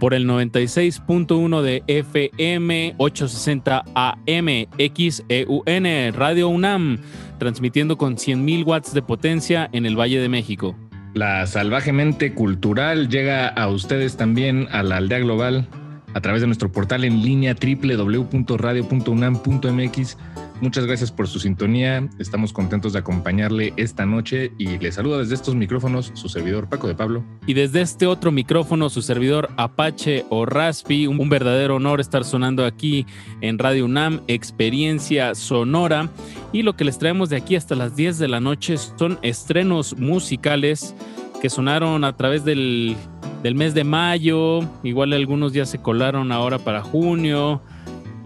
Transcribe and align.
por 0.00 0.14
el 0.14 0.26
96.1 0.26 1.62
de 1.62 1.84
FM 1.86 2.96
860 2.98 3.84
AM 3.94 4.66
XEUN 4.76 6.14
Radio 6.14 6.48
UNAM, 6.48 6.98
transmitiendo 7.38 7.96
con 7.96 8.16
100.000 8.16 8.66
watts 8.66 8.92
de 8.92 9.02
potencia 9.02 9.68
en 9.72 9.86
el 9.86 9.96
Valle 9.96 10.20
de 10.20 10.28
México. 10.28 10.76
La 11.14 11.46
salvajemente 11.46 12.34
cultural 12.34 13.08
llega 13.08 13.46
a 13.48 13.68
ustedes 13.68 14.16
también 14.16 14.66
a 14.72 14.82
la 14.82 14.96
aldea 14.96 15.20
global 15.20 15.68
a 16.14 16.20
través 16.20 16.40
de 16.40 16.46
nuestro 16.46 16.72
portal 16.72 17.04
en 17.04 17.22
línea 17.22 17.54
www.radio.unam.mx 17.54 20.16
Muchas 20.60 20.84
gracias 20.84 21.10
por 21.10 21.26
su 21.26 21.40
sintonía. 21.40 22.06
Estamos 22.18 22.52
contentos 22.52 22.92
de 22.92 22.98
acompañarle 22.98 23.72
esta 23.78 24.04
noche 24.04 24.52
y 24.58 24.76
le 24.76 24.92
saluda 24.92 25.18
desde 25.18 25.34
estos 25.34 25.54
micrófonos 25.54 26.12
su 26.12 26.28
servidor 26.28 26.68
Paco 26.68 26.86
de 26.86 26.94
Pablo. 26.94 27.24
Y 27.46 27.54
desde 27.54 27.80
este 27.80 28.06
otro 28.06 28.30
micrófono 28.30 28.90
su 28.90 29.00
servidor 29.00 29.48
Apache 29.56 30.26
o 30.28 30.44
Raspi. 30.44 31.06
Un 31.06 31.30
verdadero 31.30 31.76
honor 31.76 31.98
estar 31.98 32.24
sonando 32.24 32.66
aquí 32.66 33.06
en 33.40 33.58
Radio 33.58 33.86
UNAM, 33.86 34.20
experiencia 34.28 35.34
sonora. 35.34 36.10
Y 36.52 36.62
lo 36.62 36.76
que 36.76 36.84
les 36.84 36.98
traemos 36.98 37.30
de 37.30 37.36
aquí 37.36 37.56
hasta 37.56 37.74
las 37.74 37.96
10 37.96 38.18
de 38.18 38.28
la 38.28 38.40
noche 38.40 38.76
son 38.76 39.18
estrenos 39.22 39.96
musicales 39.96 40.94
que 41.40 41.48
sonaron 41.48 42.04
a 42.04 42.18
través 42.18 42.44
del, 42.44 42.96
del 43.42 43.54
mes 43.54 43.72
de 43.72 43.84
mayo. 43.84 44.60
Igual 44.82 45.14
algunos 45.14 45.54
ya 45.54 45.64
se 45.64 45.80
colaron 45.80 46.32
ahora 46.32 46.58
para 46.58 46.82
junio. 46.82 47.62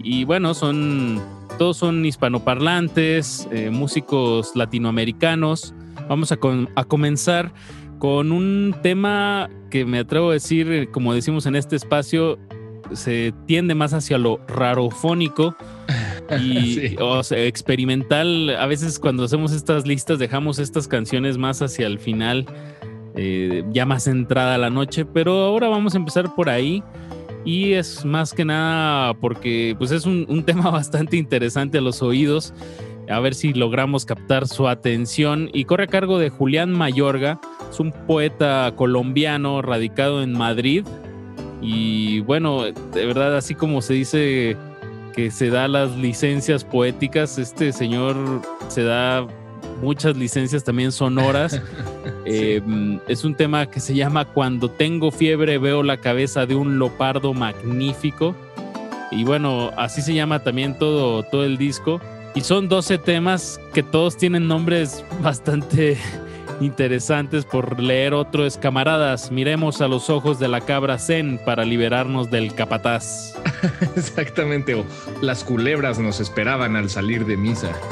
Y 0.03 0.25
bueno, 0.25 0.53
son 0.53 1.23
todos 1.59 1.77
son 1.77 2.05
hispanoparlantes, 2.05 3.49
eh, 3.53 3.71
músicos 3.71 4.55
latinoamericanos. 4.55 5.75
Vamos 6.09 6.33
a, 6.33 6.37
comenzar 6.37 7.53
con 7.99 8.33
un 8.33 8.75
tema 8.83 9.49
que 9.71 9.85
me 9.85 10.01
atrevo 10.01 10.31
a 10.31 10.35
decir, 10.35 10.71
eh, 10.71 10.89
como 10.91 11.15
decimos 11.15 11.47
en 11.47 11.57
este 11.57 11.77
espacio, 11.77 12.39
se 12.93 13.33
tiende 13.47 13.75
más 13.75 13.95
hacia 13.95 14.19
lo 14.19 14.39
rarofónico 14.47 15.57
y 16.41 16.97
experimental. 17.31 18.57
A 18.57 18.67
veces 18.67 18.99
cuando 18.99 19.25
hacemos 19.25 19.53
estas 19.53 19.87
listas 19.87 20.19
dejamos 20.19 20.59
estas 20.59 20.89
canciones 20.89 21.39
más 21.39 21.63
hacia 21.63 21.87
el 21.87 21.99
final, 21.99 22.47
eh, 23.17 23.65
ya 23.71 23.87
más 23.87 24.07
entrada 24.07 24.59
la 24.59 24.71
noche, 24.71 25.05
pero 25.05 25.45
ahora 25.45 25.69
vamos 25.69 25.95
a 25.95 25.99
empezar 25.99 26.35
por 26.35 26.51
ahí 26.51 26.83
y 27.45 27.75
es 27.75 28.05
más 28.05 28.33
que 28.33 28.45
nada 28.45 29.15
porque 29.15 29.75
pues 29.79 29.91
es 29.91 30.07
un, 30.07 30.43
tema 30.47 30.71
bastante 30.71 31.17
interesante 31.17 31.79
a 31.79 31.81
los 31.81 32.03
oídos. 32.03 32.55
A 33.11 33.21
ver 33.21 33.35
si 33.35 33.53
logramos 33.53 34.07
captar 34.07 34.49
su 34.49 34.67
atención. 34.67 35.51
Y 35.53 35.67
corre 35.67 35.85
a 35.85 35.89
cargo 35.89 36.19
de 36.19 36.31
Julián 36.31 36.73
Mayorga. 36.73 37.39
Es 37.71 37.79
un 37.79 37.93
poeta 37.93 38.73
colombiano 38.77 39.61
radicado 39.61 40.23
en 40.23 40.33
Madrid. 40.33 40.87
Y 41.61 42.21
bueno, 42.21 42.65
de 42.65 43.07
verdad, 43.07 43.37
así 43.37 43.55
como 43.55 43.83
se 43.83 43.95
dice 43.95 44.57
que 45.15 45.31
se 45.31 45.51
da 45.51 45.69
las 45.69 45.97
licencias 45.97 46.65
poéticas, 46.65 47.39
este 47.39 47.73
señor 47.73 48.17
se 48.69 48.83
da 48.83 49.27
muchas 49.85 50.17
licencias 50.17 50.65
también 50.65 50.93
sonoras. 50.93 51.61
Eh, 52.27 52.63
es 53.07 53.23
un 53.23 53.35
tema 53.35 53.67
que 53.67 53.81
se 53.81 53.95
llama 53.95 54.25
Cuando 54.25 54.71
tengo 54.71 55.11
fiebre 55.11 55.59
veo 55.59 55.83
la 55.83 55.99
cabeza 55.99 56.47
de 56.47 56.55
un 56.55 56.79
lopardo 56.79 57.35
magnífico. 57.35 58.35
Y 59.11 59.25
bueno, 59.25 59.73
así 59.77 60.01
se 60.01 60.15
llama 60.15 60.43
también 60.43 60.79
todo, 60.79 61.23
todo 61.25 61.45
el 61.45 61.59
disco. 61.59 62.01
Y 62.35 62.41
son 62.41 62.71
12 62.71 62.97
temas 62.97 63.61
que 63.75 63.83
todos 63.83 64.17
tienen 64.17 64.49
nombres 64.49 65.05
bastante 65.23 65.99
interesantes 66.61 67.45
por 67.45 67.81
leer. 67.81 68.15
Otro 68.15 68.47
es 68.47 68.57
Camaradas, 68.57 69.31
miremos 69.31 69.81
a 69.81 69.89
los 69.89 70.11
ojos 70.11 70.39
de 70.39 70.49
la 70.49 70.61
cabra 70.61 70.99
Zen 70.99 71.41
para 71.45 71.65
liberarnos 71.65 72.31
del 72.31 72.55
capataz. 72.55 73.35
Exactamente, 73.97 74.75
o 74.75 74.85
las 75.21 75.45
culebras 75.45 75.99
nos 75.99 76.21
esperaban 76.21 76.77
al 76.77 76.91
salir 76.91 77.27
de 77.27 77.37
misa. 77.37 77.73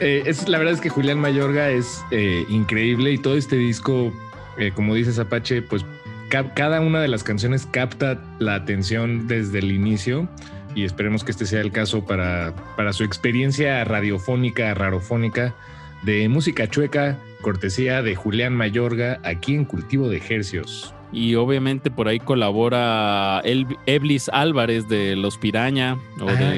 Eh, 0.00 0.24
es, 0.26 0.48
la 0.48 0.58
verdad 0.58 0.74
es 0.74 0.80
que 0.80 0.88
Julián 0.88 1.20
Mayorga 1.20 1.70
es 1.70 2.02
eh, 2.10 2.44
increíble 2.48 3.12
y 3.12 3.18
todo 3.18 3.36
este 3.36 3.56
disco, 3.56 4.12
eh, 4.58 4.72
como 4.74 4.94
dices 4.94 5.18
Apache, 5.20 5.62
pues 5.62 5.84
cada 6.28 6.80
una 6.80 7.00
de 7.00 7.08
las 7.08 7.22
canciones 7.22 7.66
capta 7.66 8.18
la 8.40 8.56
atención 8.56 9.28
desde 9.28 9.60
el 9.60 9.70
inicio 9.70 10.28
y 10.74 10.84
esperemos 10.84 11.22
que 11.22 11.30
este 11.30 11.46
sea 11.46 11.60
el 11.60 11.70
caso 11.70 12.04
para, 12.04 12.52
para 12.76 12.92
su 12.92 13.04
experiencia 13.04 13.84
radiofónica, 13.84 14.74
rarofónica 14.74 15.54
de 16.02 16.28
música 16.28 16.68
chueca, 16.68 17.18
cortesía 17.40 18.02
de 18.02 18.14
Julián 18.14 18.54
Mayorga, 18.54 19.20
aquí 19.22 19.54
en 19.54 19.64
Cultivo 19.64 20.08
de 20.08 20.16
Ejercios. 20.16 20.94
Y 21.12 21.34
obviamente 21.34 21.90
por 21.90 22.08
ahí 22.08 22.18
colabora 22.18 23.40
El, 23.44 23.66
Eblis 23.86 24.30
Álvarez 24.30 24.88
de 24.88 25.14
Los 25.14 25.36
Piraña. 25.36 25.98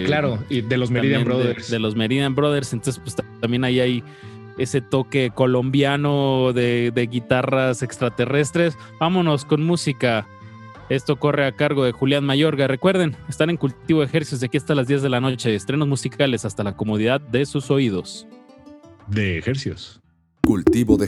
claro, 0.07 0.39
y 0.49 0.61
de 0.61 0.77
los 0.77 0.91
Meridian 0.91 1.25
Brothers. 1.25 1.71
De, 1.71 1.79
los 1.79 1.97
Meridian 1.97 2.35
Brothers. 2.35 2.73
Entonces, 2.73 3.01
pues 3.03 3.17
también 3.41 3.65
ahí 3.65 3.81
hay 3.81 4.05
ese 4.57 4.81
toque 4.81 5.33
colombiano 5.35 6.53
de, 6.53 6.93
de 6.95 7.07
guitarras 7.09 7.83
extraterrestres. 7.83 8.79
Vámonos 9.01 9.45
con 9.45 9.65
música. 9.65 10.29
Esto 10.89 11.17
corre 11.17 11.47
a 11.47 11.53
cargo 11.53 11.85
de 11.85 11.91
Julián 11.91 12.25
Mayorga. 12.25 12.69
Recuerden, 12.69 13.17
están 13.29 13.51
en 13.51 13.57
Cultivo 13.57 14.01
de 14.01 14.07
Ejercicios 14.07 14.41
de 14.41 14.47
aquí 14.47 14.59
hasta 14.59 14.77
las 14.77 14.87
10 14.87 15.03
de 15.03 15.09
la 15.09 15.21
noche. 15.21 15.53
Estrenos 15.53 15.89
musicales 15.89 16.45
hasta 16.45 16.63
la 16.63 16.77
comodidad 16.77 17.21
de 17.21 17.45
sus 17.45 17.73
oídos 17.73 18.29
de 19.09 19.39
ejercios. 19.39 20.01
Cultivo 20.43 20.97
de 20.97 21.07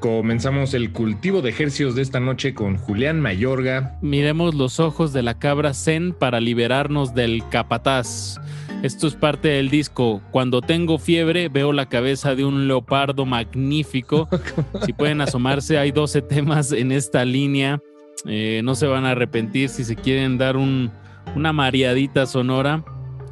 Comenzamos 0.00 0.74
el 0.74 0.92
cultivo 0.92 1.42
de 1.42 1.50
ejercicios 1.50 1.96
de 1.96 2.02
esta 2.02 2.20
noche 2.20 2.54
con 2.54 2.76
Julián 2.76 3.20
Mayorga. 3.20 3.98
Miremos 4.00 4.54
los 4.54 4.78
ojos 4.78 5.12
de 5.12 5.22
la 5.22 5.40
cabra 5.40 5.74
Zen 5.74 6.12
para 6.12 6.40
liberarnos 6.40 7.14
del 7.14 7.42
capataz. 7.48 8.38
Esto 8.84 9.08
es 9.08 9.16
parte 9.16 9.48
del 9.48 9.70
disco. 9.70 10.22
Cuando 10.30 10.60
tengo 10.60 10.98
fiebre, 10.98 11.48
veo 11.48 11.72
la 11.72 11.88
cabeza 11.88 12.36
de 12.36 12.44
un 12.44 12.68
leopardo 12.68 13.26
magnífico. 13.26 14.28
Si 14.86 14.92
pueden 14.92 15.20
asomarse, 15.20 15.78
hay 15.78 15.90
12 15.90 16.22
temas 16.22 16.70
en 16.70 16.92
esta 16.92 17.24
línea. 17.24 17.80
Eh, 18.24 18.60
no 18.62 18.76
se 18.76 18.86
van 18.86 19.04
a 19.04 19.10
arrepentir 19.10 19.68
si 19.68 19.82
se 19.82 19.96
quieren 19.96 20.38
dar 20.38 20.56
una 20.56 21.52
mareadita 21.52 22.26
sonora. 22.26 22.84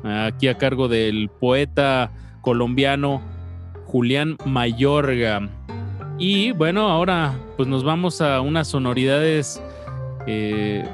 Aquí 0.03 0.49
a 0.49 0.59
cargo 0.59 0.89
del 0.89 1.29
poeta 1.29 2.13
colombiano 2.43 3.36
Julián 3.97 4.37
Mayorga. 4.45 5.49
Y 6.19 6.51
bueno, 6.51 6.91
ahora 6.91 7.33
pues 7.57 7.67
nos 7.67 7.83
vamos 7.83 8.21
a 8.21 8.43
unas 8.43 8.69
sonoridades 8.69 9.59
eh, 10.27 10.85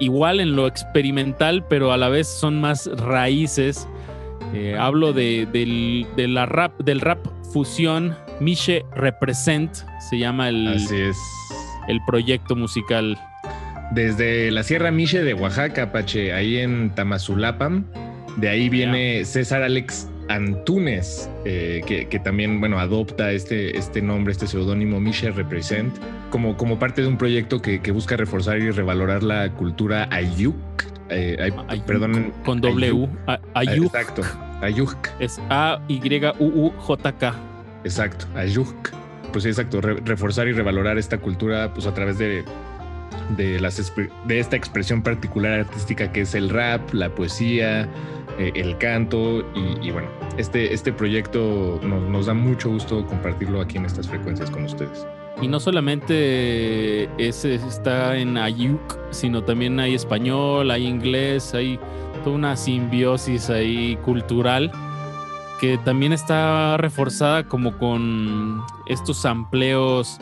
igual 0.00 0.40
en 0.40 0.54
lo 0.54 0.66
experimental, 0.66 1.64
pero 1.66 1.92
a 1.92 1.96
la 1.96 2.10
vez 2.10 2.28
son 2.28 2.60
más 2.60 2.90
raíces. 2.98 3.88
Eh, 4.52 4.76
hablo 4.78 5.14
de, 5.14 5.48
del, 5.50 6.34
la 6.34 6.44
rap, 6.44 6.78
del 6.82 7.00
rap 7.00 7.26
fusión. 7.54 8.14
Miche 8.38 8.84
Represent 8.94 9.74
se 10.10 10.18
llama 10.18 10.50
el, 10.50 10.76
el 11.88 12.00
proyecto 12.06 12.54
musical. 12.54 13.18
Desde 13.92 14.50
la 14.50 14.62
Sierra 14.62 14.90
Miche 14.90 15.22
de 15.22 15.32
Oaxaca, 15.32 15.90
Pache, 15.90 16.34
ahí 16.34 16.58
en 16.58 16.94
Tamazulapam. 16.94 17.86
De 18.36 18.50
ahí 18.50 18.68
viene 18.68 19.24
César 19.24 19.62
Alex 19.62 20.10
Antunes, 20.28 21.30
eh, 21.44 21.82
que, 21.86 22.18
también, 22.18 22.60
bueno, 22.60 22.78
adopta 22.78 23.32
este, 23.32 23.76
este 23.76 24.02
nombre, 24.02 24.32
este 24.32 24.46
seudónimo 24.46 25.00
Misha 25.00 25.30
Represent, 25.30 25.96
como, 26.30 26.56
como 26.56 26.78
parte 26.78 27.02
de 27.02 27.08
un 27.08 27.18
proyecto 27.18 27.62
que, 27.62 27.78
busca 27.90 28.16
reforzar 28.16 28.58
y 28.58 28.70
revalorar 28.70 29.22
la 29.22 29.52
cultura 29.52 30.08
Ayuk. 30.10 30.56
Eh, 31.08 31.52
perdón. 31.86 32.32
Con 32.44 32.60
W. 32.60 33.08
Ayuk. 33.54 33.86
Exacto. 33.86 34.22
Ayuk. 34.60 34.96
Es 35.20 35.40
A-Y-U-U-J-K. 35.48 37.34
Exacto. 37.84 38.26
Ayuk. 38.34 38.90
Pues 39.32 39.44
sí, 39.44 39.50
exacto. 39.50 39.80
reforzar 39.80 40.48
y 40.48 40.52
revalorar 40.52 40.98
esta 40.98 41.18
cultura 41.18 41.72
pues 41.74 41.86
a 41.86 41.94
través 41.94 42.18
de, 42.18 42.44
de, 43.36 43.60
las, 43.60 43.92
de 44.26 44.40
esta 44.40 44.56
expresión 44.56 45.02
particular 45.02 45.60
artística 45.60 46.12
que 46.12 46.22
es 46.22 46.34
el 46.34 46.48
rap, 46.48 46.92
la 46.92 47.10
poesía, 47.10 47.88
eh, 48.38 48.52
el 48.54 48.76
canto 48.78 49.44
y, 49.82 49.90
bueno, 49.90 50.08
este, 50.36 50.72
este 50.72 50.92
proyecto 50.92 51.80
nos, 51.82 52.26
da 52.26 52.34
mucho 52.34 52.70
gusto 52.70 53.06
compartirlo 53.06 53.60
aquí 53.60 53.78
en 53.78 53.86
estas 53.86 54.08
frecuencias 54.08 54.50
con 54.50 54.64
ustedes. 54.64 55.06
Y 55.40 55.48
no 55.48 55.60
solamente 55.60 57.04
ese 57.18 57.56
está 57.56 58.16
en 58.16 58.38
Ayuk, 58.38 58.98
sino 59.10 59.42
también 59.42 59.78
hay 59.80 59.94
español, 59.94 60.70
hay 60.70 60.86
inglés, 60.86 61.54
hay 61.54 61.78
toda 62.24 62.36
una 62.36 62.56
simbiosis 62.56 63.50
ahí 63.50 63.96
cultural 64.04 64.70
que 65.60 65.78
también 65.78 66.12
está 66.12 66.76
reforzada 66.76 67.44
como 67.44 67.78
con 67.78 68.62
estos 68.86 69.24
amplios 69.24 70.18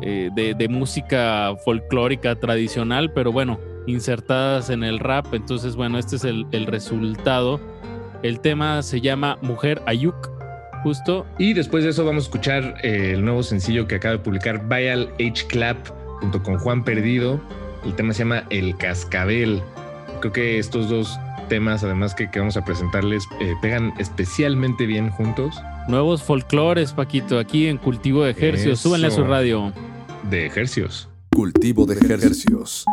eh, 0.00 0.30
de, 0.34 0.54
de, 0.54 0.68
música 0.68 1.54
folclórica 1.64 2.34
tradicional, 2.36 3.12
pero 3.12 3.32
bueno, 3.32 3.58
insertadas 3.90 4.70
en 4.70 4.84
el 4.84 4.98
rap. 4.98 5.32
Entonces, 5.34 5.76
bueno, 5.76 5.98
este 5.98 6.16
es 6.16 6.24
el, 6.24 6.66
resultado. 6.66 7.60
El 8.22 8.40
tema 8.40 8.82
se 8.82 9.00
llama 9.00 9.38
Mujer 9.42 9.82
Ayuk, 9.86 10.30
justo. 10.82 11.26
Y 11.38 11.52
después 11.54 11.84
de 11.84 11.90
eso 11.90 12.04
vamos 12.04 12.24
a 12.24 12.26
escuchar 12.26 12.74
eh, 12.82 13.12
el 13.14 13.24
nuevo 13.24 13.42
sencillo 13.42 13.86
que 13.86 13.96
acaba 13.96 14.12
de 14.12 14.20
publicar 14.20 14.68
Vial 14.68 15.10
H 15.14 15.46
Clap 15.48 15.88
junto 16.20 16.42
con 16.42 16.58
Juan 16.58 16.84
Perdido. 16.84 17.40
El 17.84 17.94
tema 17.94 18.12
se 18.12 18.20
llama 18.20 18.44
El 18.50 18.76
Cascabel. 18.76 19.62
Creo 20.20 20.32
que 20.32 20.58
estos 20.58 20.90
dos 20.90 21.18
temas, 21.48 21.82
además 21.82 22.14
que, 22.14 22.30
que 22.30 22.38
vamos 22.38 22.56
a 22.56 22.64
presentarles, 22.64 23.24
eh, 23.40 23.54
pegan 23.60 23.92
especialmente 23.98 24.86
bien 24.86 25.10
juntos. 25.10 25.60
Nuevos 25.88 26.22
folclores, 26.22 26.92
Paquito, 26.92 27.38
aquí 27.38 27.66
en 27.66 27.76
Cultivo 27.76 28.24
de 28.24 28.30
Ejercios. 28.30 28.80
Súbenle 28.80 29.08
a 29.08 29.10
su 29.10 29.24
radio. 29.24 29.72
De 30.30 30.46
Ejercios. 30.46 31.08
Cultivo 31.34 31.86
de 31.86 31.94
Ejercios. 31.94 32.84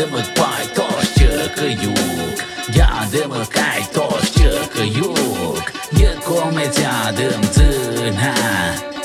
dëmë 0.00 0.20
pajtë 0.36 0.84
është 0.96 1.16
që 1.20 1.46
këjuk 1.56 2.38
Ja 2.72 3.02
dëmë 3.12 3.40
kajtë 3.52 4.04
është 4.16 4.30
që 4.36 4.52
këjuk 4.74 5.66
Një 5.98 6.12
kome 6.24 6.64
tja 6.72 6.94
dëmë 7.18 7.50
të 7.56 7.66
në 8.16 8.30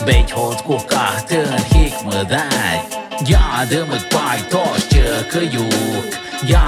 Bejtë 0.08 0.38
hotë 0.38 0.64
ku 0.68 0.78
ka 0.88 1.08
të 1.28 1.42
në 1.50 1.60
hikë 1.74 2.04
më 2.08 2.22
dhajtë 2.32 3.28
Ja 3.28 3.66
dëmë 3.74 4.00
pajtë 4.14 4.62
është 4.72 4.88
që 4.94 5.06
këjuk 5.34 6.16
Ja 6.48 6.64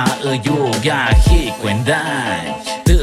a 0.00 0.04
ë 0.26 0.34
ju 0.46 0.58
ja 0.82 1.02
hikë 1.28 1.62
më 1.62 1.74
dhajtë 1.86 2.80
Të 2.88 2.96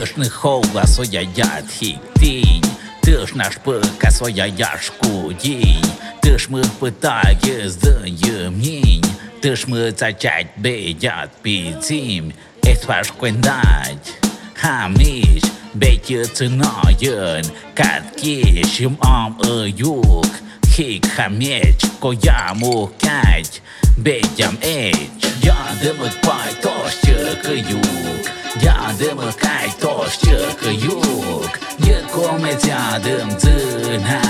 Ти 3.07 3.25
ж 3.25 3.37
наш 3.37 3.55
пика 3.63 4.11
своя 4.11 4.45
яшку 4.45 5.33
дінь, 5.43 5.85
ти 6.21 6.37
ж 6.37 6.47
ми 6.49 6.63
питає 6.79 7.69
здаємнінь, 7.69 9.05
ти 9.39 9.55
ж 9.55 9.65
ми 9.67 9.91
цачать 9.91 10.47
бедят 10.57 11.29
підзім, 11.41 12.33
ех 12.65 12.87
ваш 12.87 13.11
квендать, 13.19 14.13
хамніч, 14.53 15.43
бейті 15.73 16.25
циноєн, 16.25 17.45
катки 17.73 18.63
шим 18.75 18.97
ом 18.99 19.35
юк, 19.77 20.31
хік 20.69 21.07
хамеч, 21.07 21.85
кояму 21.99 22.89
кать, 23.01 23.61
Бетям 23.97 24.55
Эйч 24.61 25.09
Ядемо 25.41 26.07
пай 26.21 26.53
тошчыкыюк 26.61 28.25
Ядемо 28.61 29.31
кай 29.41 29.69
тошчыкыюк 29.81 31.51
Йыкомецядым 31.79 33.29
цына 33.39 34.21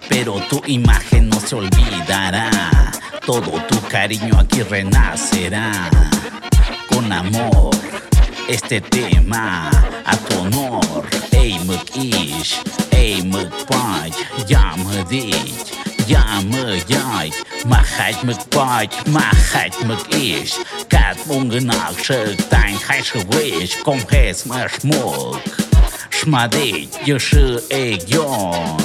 Pero 0.09 0.35
tu 0.49 0.63
imagen 0.67 1.31
no 1.31 1.41
se 1.41 1.57
olvidará. 1.57 2.51
Todo 3.25 3.51
tu 3.69 3.81
cariño 3.89 4.39
aquí 4.39 4.63
renacerá. 4.63 5.91
Con 6.89 7.13
amor, 7.13 7.75
este 8.49 8.81
tema 8.81 9.71
a 10.07 10.17
tonor 10.17 11.09
Ei 11.31 11.61
mă 11.67 11.83
is, 12.01 12.61
ei 12.91 13.27
mă 13.31 13.49
paci, 13.67 14.17
ia 14.47 14.75
mă 14.77 15.05
dici 15.09 15.75
Ja, 16.09 16.43
me, 16.51 16.83
jaj, 16.87 17.31
machać 17.65 18.23
me 18.23 18.37
machać 19.07 19.75
me 19.87 19.97
Kat 20.89 21.19
ungenach 21.29 21.99
szyk, 22.03 22.49
tań 22.49 22.75
hajszy 22.87 23.19
wyjść, 23.29 23.77
kom 23.83 24.01
hez 24.11 24.45
me 24.45 24.69
szmuk 24.69 25.43
Szmadyć, 26.11 26.89
jeszy 27.05 27.63
jon, 28.09 28.77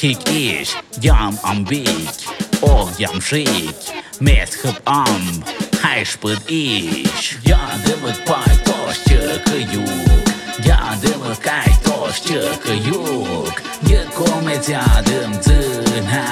Hik 0.00 0.28
is 0.28 0.76
jam 1.02 1.38
ambik, 1.42 2.14
och 2.60 3.00
jam 3.00 3.20
szyk 3.22 3.76
Met 4.20 4.58
am, 4.84 5.42
hajsz 5.82 6.16
pod 6.16 6.50
ish 6.50 7.38
Ja, 7.44 7.60
dymet 7.84 8.24
pać, 8.24 8.58
toście 8.64 9.40
kju. 9.44 10.29
Yardımı 10.66 11.34
kaytoş 11.40 12.22
çıkıyuk 12.22 13.62
Yıkomet 13.88 14.68
yardım 14.68 15.42
zına 15.42 16.24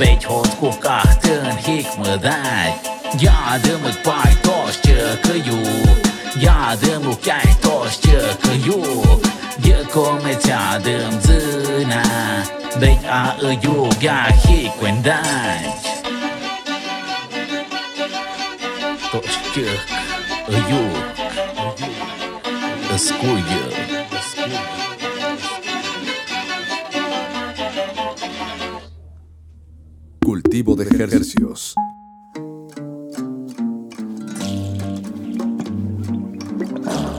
Bekhot 0.00 0.60
kukahtın 0.60 1.50
hikmıday 1.50 2.74
Yardımı 3.20 3.92
paytoş 4.04 4.74
çıkıyuk 4.82 5.98
Yardımı 6.40 7.14
kaytoş 7.24 8.00
çıkıyuk 8.00 9.22
Yıkomet 9.64 10.48
yardım 10.48 11.20
zına 11.20 12.02
Bek 12.80 12.98
ağıyuk 13.10 14.02
ya 14.02 14.26
hikmenday 14.28 15.78
Toş 19.12 19.32
çıkıyuk 19.54 21.17
Escuya. 22.98 23.60
Cultivo 30.24 30.74
de 30.74 30.82
ejercicios. 30.82 31.76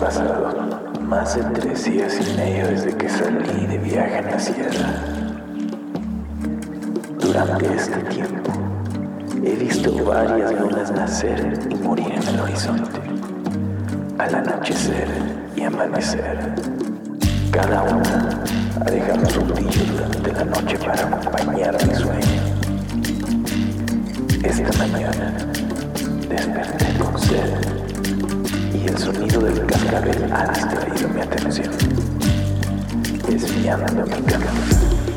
Pasaron 0.02 1.08
más 1.08 1.38
de 1.38 1.44
tres 1.44 1.86
días 1.86 2.14
y 2.20 2.36
medio 2.36 2.68
desde 2.68 2.98
que 2.98 3.08
salí 3.08 3.66
de 3.66 3.78
viaje 3.78 4.18
en 4.18 4.26
la 4.26 4.38
sierra. 4.38 5.04
Durante 7.22 7.74
este 7.74 8.00
tiempo, 8.02 8.52
he 9.46 9.56
visto 9.56 10.04
varias 10.04 10.60
lunas 10.60 10.92
nacer 10.92 11.58
y 11.70 11.76
morir 11.76 12.12
en 12.12 12.28
el 12.28 12.40
horizonte. 12.42 13.00
Al 14.18 14.36
anochecer 14.36 15.49
y 15.60 15.64
amanecer, 15.64 16.56
cada 17.52 17.84
una 17.84 18.44
ha 18.80 18.92
dejado 18.92 19.30
su 19.30 19.42
brillo 19.42 19.84
durante 19.92 20.32
la 20.32 20.46
noche 20.46 20.78
para 20.78 21.06
acompañar 21.06 21.78
mi 21.86 21.96
sueño. 21.96 22.42
Esta 24.42 24.88
mañana 24.88 25.34
desperté 26.30 26.98
con 26.98 27.20
sed 27.20 27.58
y 28.74 28.88
el 28.88 28.98
sonido 28.98 29.42
del 29.42 29.66
cascabel 29.66 30.32
ha 30.32 30.48
distraído 30.48 31.10
mi 31.10 31.22
atención, 31.22 31.74
desviando 33.28 34.06
mi 34.06 34.22
camino. 34.22 35.09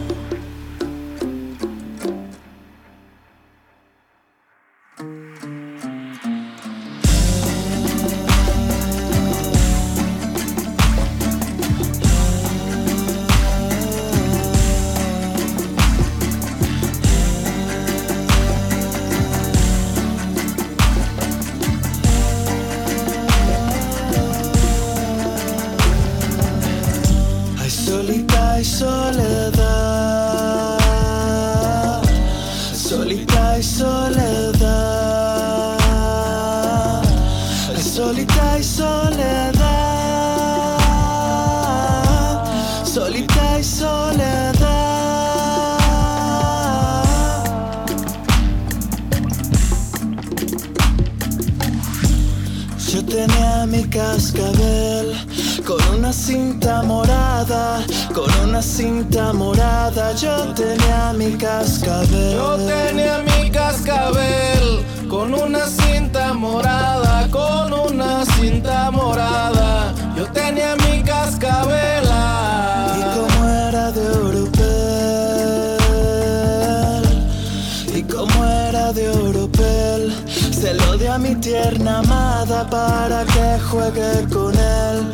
Era 78.68 78.92
de 78.92 79.08
oropel, 79.08 80.14
se 80.26 80.74
lo 80.74 80.96
di 80.96 81.06
a 81.06 81.18
mi 81.18 81.34
tierna 81.36 81.98
amada 81.98 82.68
para 82.68 83.24
que 83.24 83.58
juegue 83.70 84.28
con 84.32 84.54
él 84.54 85.12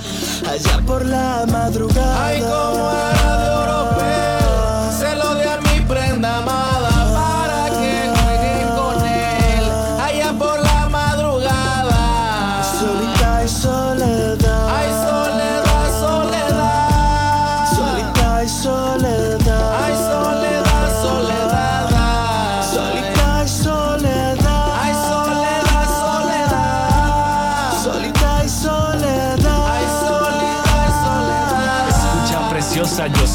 allá 0.48 0.80
por 0.86 1.04
la 1.04 1.44
madrugada. 1.50 2.26
Ay, 2.26 2.40
como 2.40 2.90
era 3.12 3.30
de 3.42 3.48
oropel. 3.62 4.98
Se 5.00 5.16
lo 5.16 5.34
di 5.34 5.46
a 5.54 5.58
mi 5.66 5.80
prenda 5.86 6.38
amada 6.38 6.77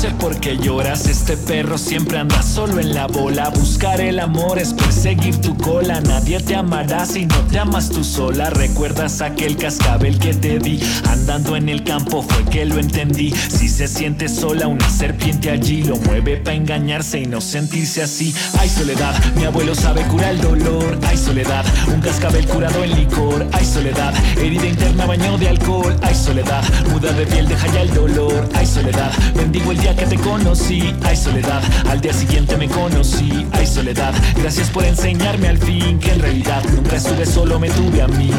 sé 0.03 0.09
por 0.15 0.37
qué 0.41 0.57
lloras. 0.57 1.07
Este 1.07 1.37
perro 1.37 1.77
siempre 1.77 2.17
anda 2.17 2.43
solo 2.43 2.81
en 2.81 2.93
la 2.93 3.07
bola. 3.07 3.49
Buscar 3.49 4.01
el 4.01 4.19
amor 4.19 4.59
es 4.59 4.73
perseguir 4.73 5.39
tu 5.39 5.55
cola. 5.55 6.01
Nadie 6.01 6.41
te 6.41 6.55
amará 6.55 7.05
si 7.05 7.25
no 7.25 7.37
te 7.49 7.57
amas 7.57 7.89
tú 7.89 8.03
sola. 8.03 8.49
¿Recuerdas 8.49 9.21
aquel 9.21 9.55
cascabel 9.55 10.19
que 10.19 10.33
te 10.33 10.59
di? 10.59 10.81
Andando 11.07 11.55
en 11.55 11.69
el 11.69 11.85
campo 11.85 12.21
fue 12.21 12.43
que 12.45 12.65
lo 12.65 12.79
entendí. 12.79 13.31
Si 13.31 13.69
se 13.69 13.87
siente 13.87 14.27
sola, 14.27 14.67
una 14.67 14.89
serpiente 14.89 15.49
allí 15.49 15.83
lo 15.83 15.95
mueve 15.95 16.35
para 16.35 16.57
engañarse 16.57 17.21
y 17.21 17.25
no 17.25 17.39
sentirse 17.39 18.01
así. 18.01 18.35
Hay 18.59 18.67
soledad, 18.67 19.15
mi 19.37 19.45
abuelo 19.45 19.73
sabe 19.73 20.01
curar 20.07 20.31
el 20.31 20.41
dolor. 20.41 20.99
Hay 21.07 21.15
soledad, 21.15 21.63
un 21.93 22.01
cascabel 22.01 22.45
curado 22.47 22.83
en 22.83 22.93
licor. 22.93 23.47
Hay 23.53 23.63
soledad, 23.63 24.13
herida 24.37 24.65
interna, 24.65 25.05
baño 25.05 25.37
de 25.37 25.47
alcohol. 25.47 25.95
Hay 26.01 26.15
soledad, 26.15 26.61
muda 26.89 27.13
de 27.13 27.25
piel, 27.25 27.47
deja 27.47 27.67
ya 27.67 27.83
el 27.83 27.93
dolor. 27.93 28.49
Hay 28.53 28.65
soledad, 28.65 29.13
bendigo 29.33 29.71
el 29.71 29.79
día 29.79 29.92
que 29.95 30.05
te 30.05 30.17
conocí. 30.17 30.93
Hay 31.03 31.15
soledad, 31.15 31.61
al 31.89 32.01
día 32.01 32.13
siguiente 32.13 32.57
me 32.57 32.67
conocí. 32.67 33.45
Hay 33.53 33.67
soledad, 33.67 34.13
gracias 34.35 34.69
por 34.69 34.83
enseñarme 34.83 35.47
al 35.47 35.57
fin 35.57 35.99
que 35.99 36.11
en 36.11 36.19
realidad 36.19 36.63
nunca 36.75 36.95
estuve 36.95 37.25
solo, 37.25 37.59
me 37.59 37.69
tuve 37.69 38.01
a 38.01 38.07
mí. 38.07 38.31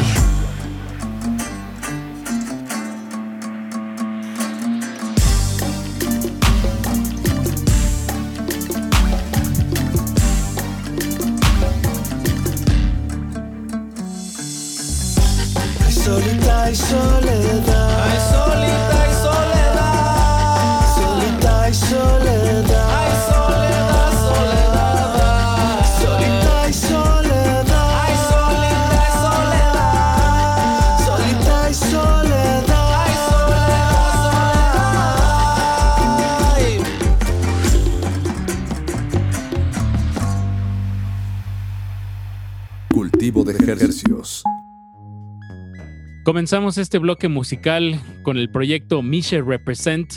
Comenzamos 46.35 46.77
este 46.77 46.97
bloque 46.99 47.29
musical 47.29 47.97
con 48.23 48.35
el 48.35 48.49
proyecto 48.49 49.01
Misha 49.01 49.41
Represent. 49.41 50.15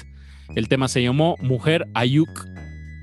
El 0.57 0.67
tema 0.67 0.89
se 0.89 1.01
llamó 1.01 1.37
Mujer 1.41 1.87
Ayuk. 1.95 2.45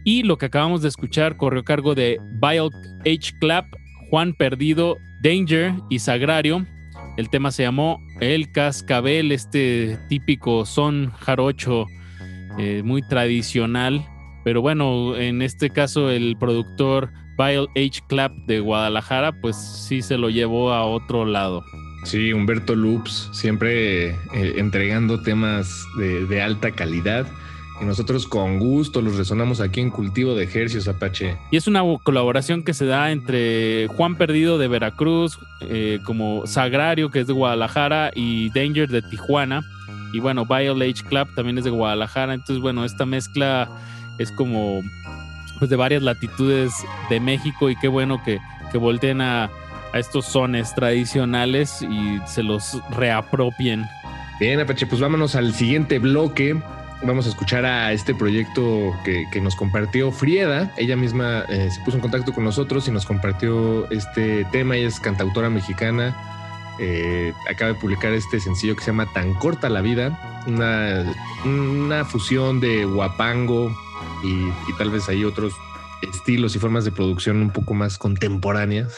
Y 0.03 0.23
lo 0.23 0.37
que 0.37 0.47
acabamos 0.47 0.81
de 0.81 0.89
escuchar 0.89 1.37
corrió 1.37 1.63
cargo 1.63 1.95
de 1.95 2.19
Vile 2.41 2.69
H. 3.05 3.31
Clap, 3.39 3.67
Juan 4.09 4.33
Perdido, 4.33 4.97
Danger 5.23 5.75
y 5.89 5.99
Sagrario. 5.99 6.65
El 7.15 7.29
tema 7.29 7.51
se 7.51 7.63
llamó 7.63 8.01
El 8.19 8.51
Cascabel, 8.51 9.31
este 9.31 9.97
típico 10.09 10.65
son 10.65 11.11
jarocho 11.11 11.85
eh, 12.59 12.81
muy 12.83 13.01
tradicional. 13.07 14.05
Pero 14.43 14.61
bueno, 14.61 15.15
en 15.15 15.41
este 15.41 15.69
caso 15.69 16.09
el 16.09 16.35
productor 16.37 17.13
Vile 17.37 17.67
H. 17.77 18.01
Clap 18.09 18.33
de 18.45 18.59
Guadalajara, 18.59 19.31
pues 19.39 19.55
sí 19.55 20.01
se 20.01 20.17
lo 20.17 20.29
llevó 20.29 20.73
a 20.73 20.83
otro 20.83 21.23
lado. 21.23 21.63
Sí, 22.05 22.33
Humberto 22.33 22.75
Loops, 22.75 23.29
siempre 23.31 24.09
eh, 24.09 24.53
entregando 24.57 25.21
temas 25.21 25.87
de, 25.97 26.41
alta 26.41 26.71
calidad. 26.71 27.25
Y 27.81 27.85
nosotros 27.85 28.27
con 28.27 28.59
gusto 28.59 29.01
los 29.01 29.17
resonamos 29.17 29.59
aquí 29.59 29.81
en 29.81 29.89
Cultivo 29.89 30.35
de 30.35 30.43
Ejercicios 30.43 30.87
Apache. 30.87 31.35
Y 31.51 31.57
es 31.57 31.67
una 31.67 31.81
colaboración 32.03 32.63
que 32.63 32.75
se 32.75 32.85
da 32.85 33.11
entre 33.11 33.87
Juan 33.87 34.15
Perdido 34.15 34.59
de 34.59 34.67
Veracruz, 34.67 35.39
eh, 35.61 35.99
como 36.05 36.45
Sagrario, 36.45 37.09
que 37.09 37.21
es 37.21 37.27
de 37.27 37.33
Guadalajara, 37.33 38.11
y 38.13 38.49
Danger 38.51 38.87
de 38.87 39.01
Tijuana. 39.01 39.63
Y 40.13 40.19
bueno, 40.19 40.45
Violet 40.45 40.95
H 40.95 41.03
Club 41.05 41.27
también 41.35 41.57
es 41.57 41.63
de 41.63 41.71
Guadalajara. 41.71 42.35
Entonces, 42.35 42.61
bueno, 42.61 42.85
esta 42.85 43.07
mezcla 43.07 43.67
es 44.19 44.31
como 44.31 44.81
pues, 45.57 45.69
de 45.69 45.75
varias 45.75 46.03
latitudes 46.03 46.71
de 47.09 47.19
México. 47.19 47.69
Y 47.69 47.75
qué 47.77 47.87
bueno 47.87 48.21
que, 48.23 48.37
que 48.71 48.77
volteen 48.77 49.21
a, 49.21 49.49
a 49.95 49.99
estos 49.99 50.25
sones 50.25 50.75
tradicionales 50.75 51.81
y 51.81 52.19
se 52.27 52.43
los 52.43 52.81
reapropien. 52.91 53.85
Bien, 54.41 54.59
Apache, 54.59 54.85
pues 54.85 54.99
vámonos 54.99 55.35
al 55.35 55.53
siguiente 55.53 55.99
bloque. 55.99 56.61
Vamos 57.01 57.25
a 57.27 57.29
escuchar 57.29 57.65
a 57.65 57.93
este 57.93 58.13
proyecto 58.13 58.93
que, 59.05 59.39
nos 59.41 59.55
compartió 59.55 60.11
Frieda. 60.11 60.73
Ella 60.75 60.97
misma 60.97 61.45
eh, 61.47 61.69
se 61.71 61.79
puso 61.81 61.95
en 61.95 62.01
contacto 62.01 62.33
con 62.33 62.43
nosotros 62.43 62.87
y 62.89 62.91
nos 62.91 63.05
compartió 63.05 63.89
este 63.89 64.43
tema. 64.51 64.75
Ella 64.75 64.89
es 64.89 64.99
cantautora 64.99 65.49
mexicana. 65.49 66.13
Eh, 66.77 67.31
acaba 67.49 67.71
de 67.71 67.79
publicar 67.79 68.11
este 68.11 68.41
sencillo 68.41 68.75
que 68.75 68.81
se 68.81 68.87
llama 68.87 69.07
Tan 69.13 69.33
corta 69.35 69.69
la 69.69 69.79
vida. 69.79 70.43
Una, 70.45 71.05
una 71.45 72.03
fusión 72.03 72.59
de 72.59 72.83
guapango 72.83 73.73
y, 74.23 74.49
y 74.69 74.77
tal 74.77 74.89
vez 74.89 75.07
hay 75.07 75.23
otros 75.23 75.53
estilos 76.01 76.53
y 76.55 76.59
formas 76.59 76.83
de 76.83 76.91
producción 76.91 77.37
un 77.37 77.51
poco 77.51 77.73
más 77.73 77.97
contemporáneas, 77.97 78.93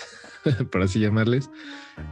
por 0.72 0.82
así 0.82 1.00
llamarles. 1.00 1.50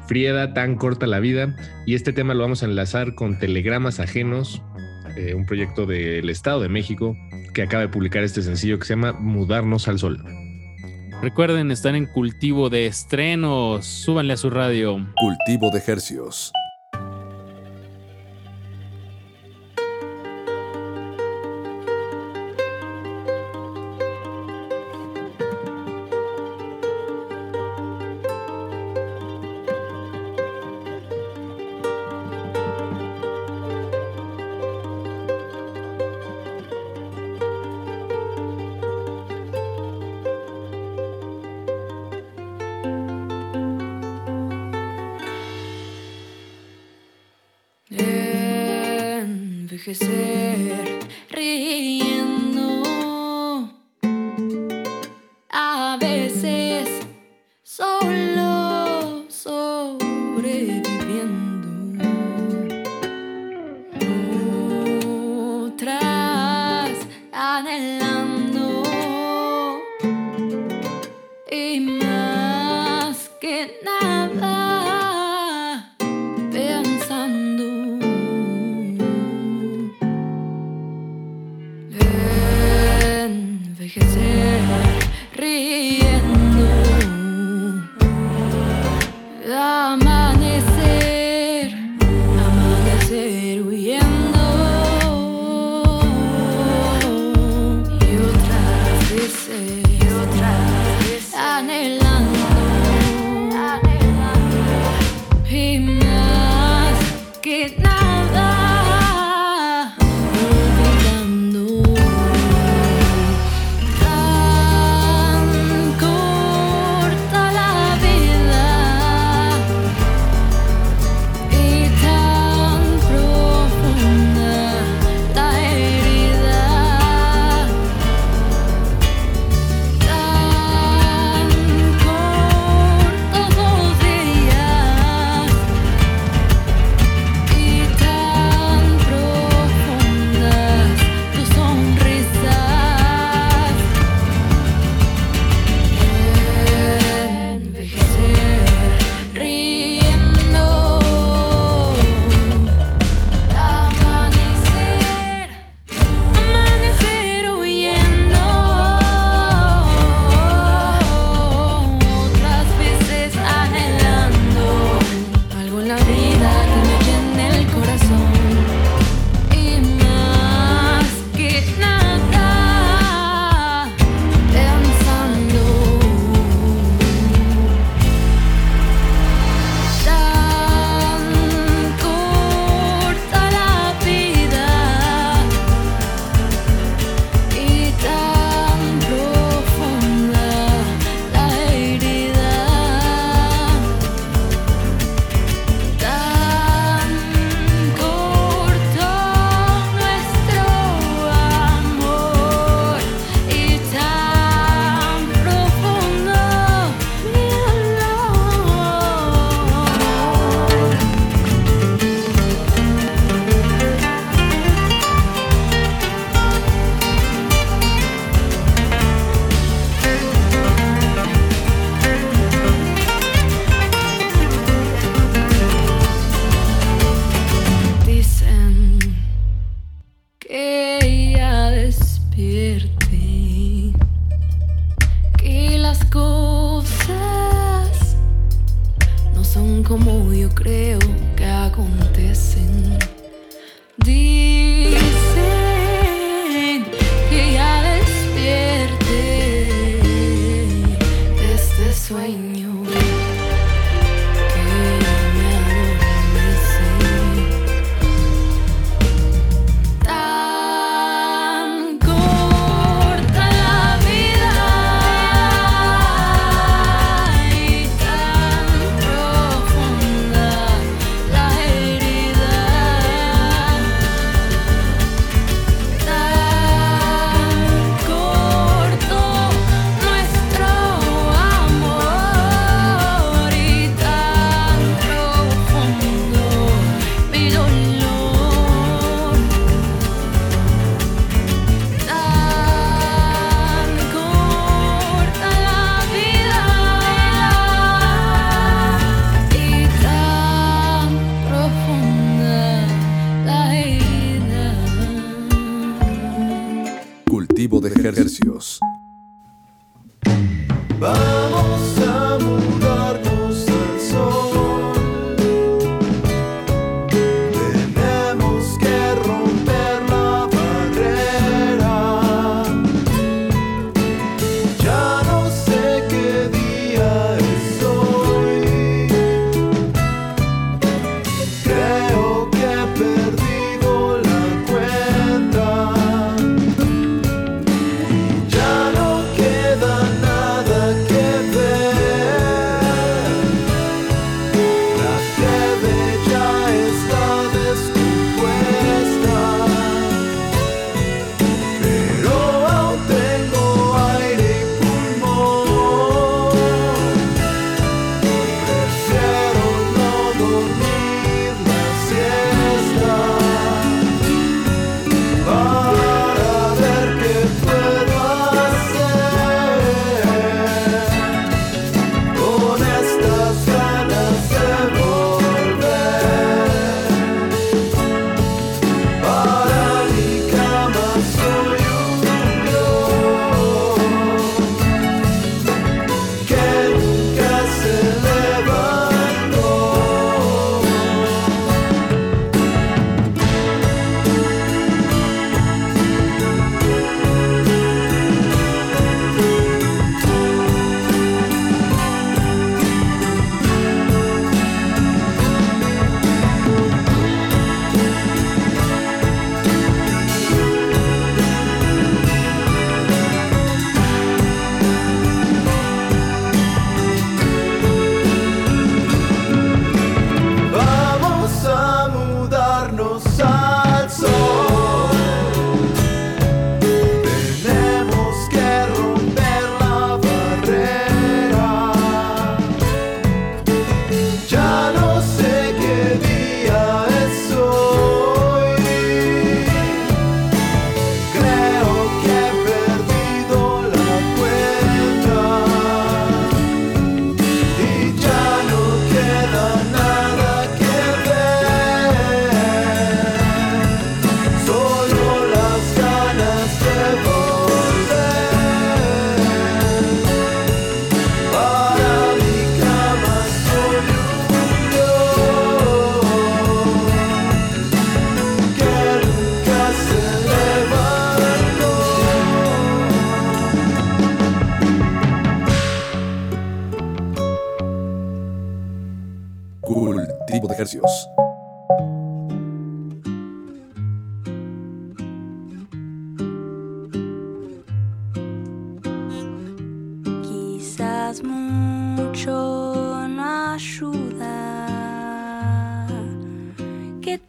Frieda, 0.08 0.54
tan 0.54 0.76
corta 0.76 1.08
la 1.08 1.20
vida. 1.20 1.56
Y 1.86 1.96
este 1.96 2.14
tema 2.14 2.34
lo 2.34 2.42
vamos 2.42 2.64
a 2.64 2.66
enlazar 2.66 3.16
con 3.16 3.40
Telegramas 3.40 4.00
Ajenos, 4.00 4.62
eh, 5.16 5.34
un 5.34 5.46
proyecto 5.46 5.86
del 5.86 6.30
Estado 6.30 6.62
de 6.62 6.70
México 6.70 7.16
que 7.54 7.62
acaba 7.62 7.82
de 7.82 7.90
publicar 7.90 8.24
este 8.24 8.42
sencillo 8.42 8.78
que 8.80 8.86
se 8.86 8.94
llama 8.94 9.14
Mudarnos 9.14 9.88
al 9.88 10.00
Sol. 10.00 10.24
Recuerden, 11.22 11.72
están 11.72 11.96
en 11.96 12.06
cultivo 12.06 12.70
de 12.70 12.88
estrenos. 12.88 13.86
Súbanle 13.86 14.34
a 14.34 14.38
su 14.38 14.50
radio. 14.50 15.08
Cultivo 15.16 15.72
de 15.72 15.80
ejercicios. 15.80 16.52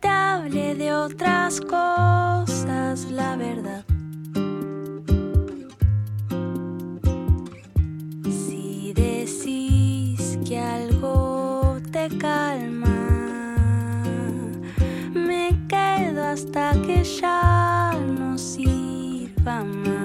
hable 0.02 0.74
de 0.74 0.92
otras 0.92 1.60
cosas, 1.60 3.10
la 3.10 3.36
verdad. 3.36 3.84
Si 8.24 8.92
decís 8.94 10.38
que 10.46 10.58
algo 10.58 11.78
te 11.92 12.08
calma, 12.18 13.54
me 15.14 15.56
quedo 15.68 16.24
hasta 16.24 16.72
que 16.82 17.04
ya 17.04 17.92
no 18.18 18.38
sirva 18.38 19.64
más. 19.64 19.95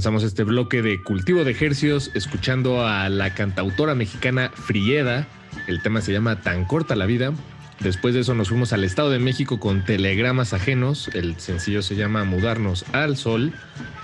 Comenzamos 0.00 0.24
este 0.24 0.44
bloque 0.44 0.80
de 0.80 1.02
cultivo 1.02 1.44
de 1.44 1.50
ejercios 1.50 2.10
escuchando 2.14 2.86
a 2.86 3.10
la 3.10 3.34
cantautora 3.34 3.94
mexicana 3.94 4.50
Frieda. 4.54 5.28
El 5.66 5.82
tema 5.82 6.00
se 6.00 6.10
llama 6.10 6.40
Tan 6.40 6.64
corta 6.64 6.96
la 6.96 7.04
vida. 7.04 7.34
Después 7.80 8.14
de 8.14 8.20
eso 8.20 8.32
nos 8.32 8.48
fuimos 8.48 8.72
al 8.72 8.82
Estado 8.84 9.10
de 9.10 9.18
México 9.18 9.60
con 9.60 9.84
Telegramas 9.84 10.54
Ajenos. 10.54 11.08
El 11.12 11.38
sencillo 11.38 11.82
se 11.82 11.96
llama 11.96 12.24
Mudarnos 12.24 12.86
al 12.92 13.18
Sol. 13.18 13.52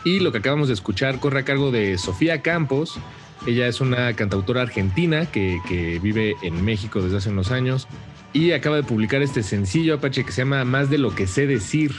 Y 0.05 0.21
lo 0.21 0.33
que 0.33 0.39
acabamos 0.39 0.69
de 0.69 0.75
escuchar 0.75 1.19
corre 1.19 1.41
a 1.41 1.45
cargo 1.47 1.71
de 1.71 1.97
Sofía 1.97 2.43
Campos. 2.43 2.99
Ella 3.47 3.67
es 3.67 3.81
una 3.81 4.13
cantautora 4.13 4.61
argentina 4.61 5.25
que, 5.25 5.61
que 5.67 5.99
vive 5.99 6.35
en 6.43 6.63
México 6.63 7.01
desde 7.01 7.17
hace 7.17 7.31
unos 7.31 7.51
años. 7.51 7.89
Y 8.35 8.53
acaba 8.53 8.77
de 8.77 8.83
publicar 8.83 9.23
este 9.23 9.43
sencillo, 9.43 9.95
Apache, 9.95 10.25
que 10.25 10.33
se 10.33 10.43
llama 10.43 10.63
Más 10.67 10.91
de 10.91 10.99
lo 10.99 11.15
que 11.15 11.27
sé 11.27 11.47
decir 11.47 11.93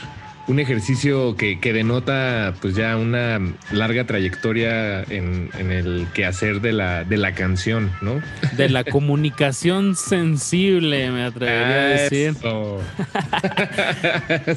un 0.48 0.58
ejercicio 0.58 1.36
que, 1.36 1.60
que 1.60 1.72
denota 1.72 2.54
pues 2.60 2.74
ya 2.74 2.96
una 2.96 3.38
larga 3.70 4.06
trayectoria 4.06 5.02
en, 5.02 5.50
en 5.58 5.70
el 5.70 6.08
quehacer 6.14 6.60
de 6.60 6.72
la, 6.72 7.04
de 7.04 7.18
la 7.18 7.34
canción, 7.34 7.92
¿no? 8.00 8.20
De 8.56 8.68
la 8.70 8.82
comunicación 8.82 9.94
sensible, 9.94 11.10
me 11.10 11.24
atrevería 11.24 11.80
a 11.80 11.84
decir. 11.88 12.30
Eso. 12.30 12.80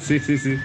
sí, 0.00 0.18
sí, 0.18 0.38
sí. 0.38 0.56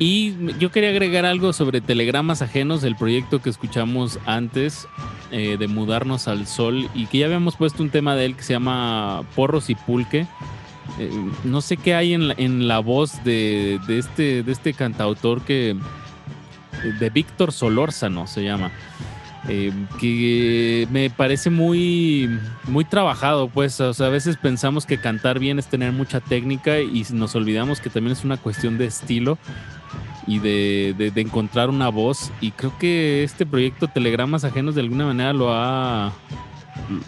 Y 0.00 0.34
yo 0.58 0.72
quería 0.72 0.90
agregar 0.90 1.26
algo 1.26 1.52
sobre 1.52 1.80
telegramas 1.80 2.42
ajenos 2.42 2.80
del 2.82 2.96
proyecto 2.96 3.42
que 3.42 3.50
escuchamos 3.50 4.18
antes 4.24 4.88
eh, 5.30 5.58
de 5.58 5.68
mudarnos 5.68 6.26
al 6.26 6.46
sol 6.46 6.88
y 6.94 7.06
que 7.06 7.18
ya 7.18 7.26
habíamos 7.26 7.56
puesto 7.56 7.82
un 7.82 7.90
tema 7.90 8.16
de 8.16 8.24
él 8.24 8.34
que 8.34 8.42
se 8.42 8.54
llama 8.54 9.22
Porros 9.36 9.70
y 9.70 9.74
Pulque. 9.74 10.26
Eh, 10.98 11.10
no 11.44 11.60
sé 11.60 11.76
qué 11.76 11.94
hay 11.94 12.12
en 12.14 12.28
la, 12.28 12.34
en 12.36 12.68
la 12.68 12.78
voz 12.80 13.22
de, 13.24 13.80
de 13.86 13.98
este, 13.98 14.42
de 14.42 14.52
este 14.52 14.74
cantautor 14.74 15.42
que 15.42 15.76
de 16.98 17.10
Víctor 17.10 17.52
Solórzano 17.52 18.26
se 18.26 18.42
llama. 18.44 18.70
eh, 19.48 19.72
que 19.98 20.86
me 20.90 21.08
parece 21.10 21.48
muy, 21.48 22.28
muy 22.68 22.84
trabajado, 22.84 23.48
pues, 23.48 23.80
o 23.80 23.94
sea, 23.94 24.06
a 24.06 24.10
veces 24.10 24.36
pensamos 24.36 24.84
que 24.84 24.98
cantar 24.98 25.38
bien 25.38 25.58
es 25.58 25.66
tener 25.66 25.92
mucha 25.92 26.20
técnica 26.20 26.80
y 26.80 27.04
nos 27.12 27.34
olvidamos 27.34 27.80
que 27.80 27.88
también 27.88 28.12
es 28.12 28.24
una 28.24 28.36
cuestión 28.36 28.76
de 28.76 28.86
estilo 28.86 29.38
y 30.26 30.38
de, 30.40 30.94
de- 30.98 31.10
de 31.10 31.20
encontrar 31.22 31.70
una 31.70 31.88
voz 31.88 32.30
y 32.42 32.50
creo 32.50 32.76
que 32.78 33.24
este 33.24 33.46
proyecto 33.46 33.88
Telegramas 33.88 34.44
Ajenos 34.44 34.74
de 34.74 34.82
alguna 34.82 35.06
manera 35.06 35.32
lo 35.32 35.52
ha 35.54 36.12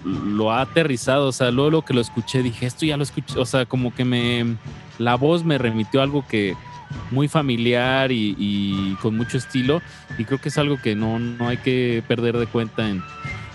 lo 0.05 0.53
ha 0.53 0.61
aterrizado, 0.61 1.29
o 1.29 1.33
sea, 1.33 1.51
luego 1.51 1.71
lo 1.71 1.83
que 1.83 1.95
lo 1.95 2.01
escuché 2.01 2.43
dije, 2.43 2.67
esto 2.67 2.87
ya 2.87 2.97
lo 2.97 3.03
escuché, 3.03 3.39
o 3.39 3.47
sea, 3.47 3.67
como 3.67 3.95
que 3.95 4.05
me 4.05 4.57
la 4.99 5.17
voz 5.17 5.45
me 5.45 5.59
remitió 5.59 6.03
algo 6.03 6.27
que 6.27 6.57
muy 7.11 7.29
familiar 7.29 8.13
y, 8.13 8.97
con 9.01 9.17
mucho 9.17 9.39
estilo 9.39 9.81
y 10.19 10.25
creo 10.25 10.41
que 10.41 10.51
es 10.51 10.59
algo 10.59 10.81
que 10.81 10.95
no, 10.95 11.19
no 11.19 11.49
hay 11.49 11.57
que 11.57 12.03
perder 12.07 12.37
de 12.37 12.47
cuenta 12.47 12.89
en, 12.89 13.03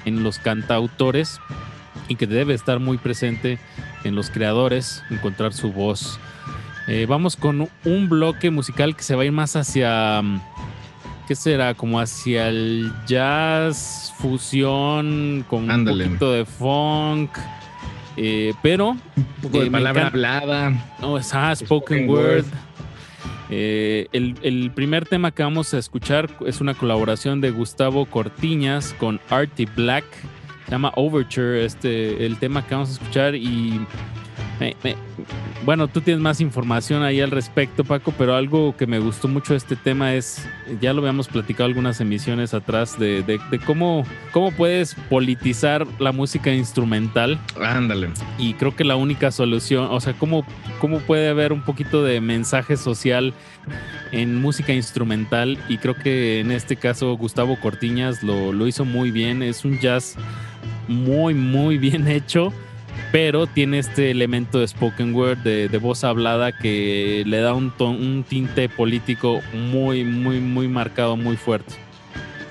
en 0.05 0.23
los 0.23 0.39
cantautores 0.39 1.39
y 2.07 2.15
que 2.15 2.27
debe 2.27 2.53
estar 2.53 2.79
muy 2.79 2.97
presente 2.97 3.59
en 4.03 4.15
los 4.15 4.29
creadores, 4.29 5.03
encontrar 5.09 5.53
su 5.53 5.71
voz. 5.71 6.19
Eh, 6.87 7.05
vamos 7.07 7.35
con 7.35 7.69
un 7.83 8.09
bloque 8.09 8.49
musical 8.49 8.95
que 8.95 9.03
se 9.03 9.15
va 9.15 9.23
a 9.23 9.25
ir 9.25 9.33
más 9.33 9.57
hacia, 9.57 10.21
¿qué 11.27 11.35
será? 11.35 11.73
Como 11.73 11.99
hacia 11.99 12.47
el 12.47 12.91
jazz, 13.05 14.13
fusión, 14.17 15.45
con 15.49 15.69
Ándale. 15.69 16.05
un 16.05 16.09
poquito 16.11 16.31
de 16.31 16.45
funk, 16.45 17.31
eh, 18.15 18.53
pero... 18.61 18.91
Un 18.91 19.25
poco 19.41 19.59
de 19.59 19.67
eh, 19.67 19.71
palabra 19.71 20.07
hablada. 20.07 20.95
no, 21.01 21.17
es 21.17 21.33
ah, 21.33 21.53
spoken, 21.55 22.05
Spoken 22.05 22.09
word. 22.09 22.27
word. 22.27 22.45
Eh, 23.49 24.07
el, 24.11 24.35
el 24.41 24.71
primer 24.71 25.05
tema 25.05 25.31
que 25.31 25.43
vamos 25.43 25.73
a 25.73 25.77
escuchar 25.77 26.29
es 26.45 26.59
una 26.59 26.73
colaboración 26.73 27.39
de 27.41 27.51
Gustavo 27.51 28.05
Cortiñas 28.05 28.93
con 28.99 29.19
Artie 29.29 29.67
Black. 29.75 30.05
Se 30.65 30.71
llama 30.71 30.91
Overture, 30.95 31.63
este, 31.63 32.25
el 32.25 32.37
tema 32.37 32.65
que 32.65 32.75
vamos 32.75 32.89
a 32.89 32.93
escuchar. 32.93 33.35
Y 33.35 33.79
me- 34.59 34.75
me- 34.83 34.95
bueno, 35.65 35.87
tú 35.87 36.01
tienes 36.01 36.21
más 36.21 36.39
información 36.39 37.03
ahí 37.03 37.19
al 37.19 37.31
respecto, 37.31 37.83
Paco, 37.83 38.13
pero 38.17 38.35
algo 38.35 38.75
que 38.77 38.87
me 38.87 38.99
gustó 38.99 39.27
mucho 39.27 39.53
de 39.53 39.57
este 39.57 39.75
tema 39.75 40.13
es, 40.13 40.47
ya 40.81 40.93
lo 40.93 41.01
habíamos 41.01 41.27
platicado 41.27 41.65
algunas 41.65 41.99
emisiones 41.99 42.53
atrás, 42.53 42.97
de, 42.97 43.21
de- 43.23 43.39
de 43.51 43.59
cómo, 43.59 44.05
cómo 44.31 44.51
puedes 44.51 44.95
politizar 45.09 45.85
la 45.99 46.11
música 46.11 46.53
instrumental. 46.53 47.39
Ándale. 47.61 48.09
y 48.37 48.53
creo 48.53 48.75
que 48.75 48.83
la 48.83 48.95
única 48.95 49.31
solución, 49.31 49.87
o 49.91 49.99
sea, 49.99 50.13
cómo, 50.13 50.45
cómo 50.79 50.99
puede 50.99 51.27
haber 51.29 51.51
un 51.53 51.61
poquito 51.63 52.03
de 52.03 52.21
mensaje 52.21 52.77
social 52.77 53.33
en 54.11 54.35
música 54.41 54.73
instrumental. 54.73 55.57
Y 55.67 55.77
creo 55.79 55.95
que 55.95 56.39
en 56.39 56.51
este 56.51 56.75
caso 56.77 57.13
Gustavo 57.17 57.59
Cortiñas 57.59 58.23
lo, 58.23 58.53
lo 58.53 58.67
hizo 58.67 58.85
muy 58.85 59.11
bien, 59.11 59.43
es 59.43 59.65
un 59.65 59.79
jazz 59.79 60.15
muy, 60.87 61.33
muy 61.33 61.77
bien 61.77 62.07
hecho, 62.07 62.53
pero 63.11 63.47
tiene 63.47 63.79
este 63.79 64.11
elemento 64.11 64.59
de 64.59 64.67
spoken 64.67 65.13
word, 65.15 65.37
de, 65.39 65.69
de 65.69 65.77
voz 65.77 66.03
hablada 66.03 66.51
que 66.51 67.23
le 67.25 67.37
da 67.39 67.53
un, 67.53 67.71
ton- 67.71 68.01
un 68.01 68.23
tinte 68.23 68.69
político 68.69 69.41
muy, 69.53 70.03
muy, 70.03 70.39
muy 70.39 70.67
marcado, 70.67 71.15
muy 71.15 71.37
fuerte. 71.37 71.73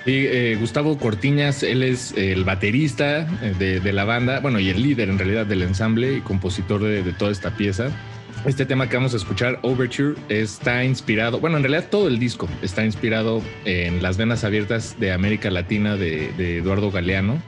Sí, 0.04 0.24
eh, 0.26 0.56
Gustavo 0.60 0.98
Cortiñas, 0.98 1.62
él 1.64 1.82
es 1.82 2.12
el 2.16 2.44
baterista 2.44 3.28
eh, 3.42 3.54
de, 3.58 3.80
de 3.80 3.92
la 3.92 4.04
banda, 4.04 4.38
bueno, 4.40 4.60
y 4.60 4.68
el 4.68 4.80
líder 4.80 5.08
en 5.10 5.18
realidad 5.18 5.46
del 5.46 5.62
ensamble 5.62 6.18
y 6.18 6.20
compositor 6.20 6.80
de, 6.82 7.02
de 7.02 7.12
toda 7.12 7.32
esta 7.32 7.50
pieza. 7.56 7.90
Este 8.44 8.64
tema 8.64 8.88
que 8.88 8.96
vamos 8.96 9.12
a 9.14 9.16
escuchar, 9.16 9.58
Overture, 9.62 10.14
está 10.28 10.84
inspirado, 10.84 11.40
bueno, 11.40 11.56
en 11.56 11.64
realidad 11.64 11.88
todo 11.90 12.06
el 12.06 12.20
disco 12.20 12.48
está 12.62 12.84
inspirado 12.84 13.42
en 13.64 14.00
Las 14.00 14.16
Venas 14.16 14.44
Abiertas 14.44 14.94
de 15.00 15.10
América 15.10 15.50
Latina 15.50 15.96
de, 15.96 16.30
de 16.34 16.58
Eduardo 16.58 16.92
Galeano. 16.92 17.42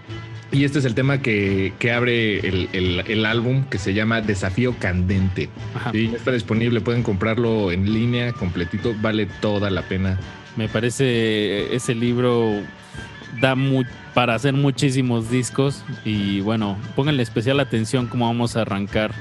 Y 0.50 0.64
este 0.64 0.78
es 0.78 0.84
el 0.86 0.94
tema 0.94 1.18
que, 1.20 1.74
que 1.78 1.92
abre 1.92 2.38
el, 2.38 2.68
el- 2.72 3.04
el 3.06 3.26
álbum 3.26 3.64
que 3.64 3.78
se 3.78 3.92
llama 3.92 4.20
Desafío 4.22 4.74
Candente. 4.78 5.50
Ajá. 5.74 5.92
Sí, 5.92 6.10
está 6.14 6.32
disponible, 6.32 6.80
pueden 6.80 7.02
comprarlo 7.02 7.70
en 7.70 7.92
línea 7.92 8.32
completito, 8.32 8.94
vale 9.00 9.26
toda 9.40 9.68
la 9.70 9.82
pena. 9.82 10.18
Me 10.56 10.68
parece 10.68 11.74
ese 11.74 11.94
libro 11.94 12.54
da 13.40 13.54
mu- 13.54 13.84
para 14.14 14.34
hacer 14.34 14.54
muchísimos 14.54 15.30
discos 15.30 15.84
y 16.04 16.40
bueno, 16.40 16.76
pónganle 16.96 17.22
especial 17.22 17.60
atención 17.60 18.06
cómo 18.06 18.26
vamos 18.26 18.56
a 18.56 18.62
arrancar 18.62 19.12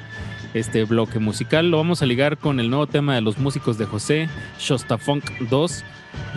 este 0.54 0.86
bloque 0.86 1.20
musical. 1.20 1.70
Lo 1.70 1.78
vamos 1.78 2.02
a 2.02 2.06
ligar 2.06 2.38
con 2.38 2.60
el 2.62 2.70
nuevo 2.70 2.88
tema 2.88 3.14
de 3.16 3.22
los 3.22 3.38
músicos 3.38 3.78
de 3.78 3.86
José, 3.86 4.30
Shosta 4.60 4.98
Funk 4.98 5.26
2. 5.50 5.84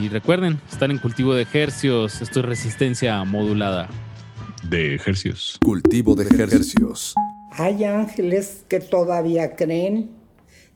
Y 0.01 0.09
recuerden, 0.09 0.61
están 0.71 0.91
en 0.91 0.99
cultivo 0.99 1.33
de 1.35 1.43
ejercios, 1.43 2.21
esto 2.21 2.41
es 2.41 2.45
resistencia 2.47 3.23
modulada. 3.25 3.89
De 4.69 4.95
ejercicios. 4.95 5.59
Cultivo 5.65 6.15
de 6.15 6.25
ejercicios. 6.25 7.15
Hay 7.53 7.85
ángeles 7.85 8.65
que 8.69 8.79
todavía 8.79 9.57
creen 9.57 10.11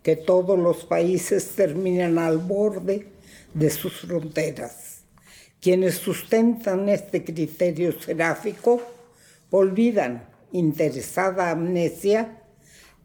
que 0.02 0.16
todos 0.16 0.58
los 0.58 0.84
países 0.84 1.50
terminan 1.54 2.18
al 2.18 2.38
borde 2.38 3.08
de 3.52 3.70
sus 3.70 4.00
fronteras. 4.00 5.02
Quienes 5.60 5.96
sustentan 5.96 6.88
este 6.88 7.24
criterio 7.24 7.92
seráfico 8.00 8.82
olvidan, 9.50 10.26
interesada 10.50 11.50
amnesia, 11.50 12.42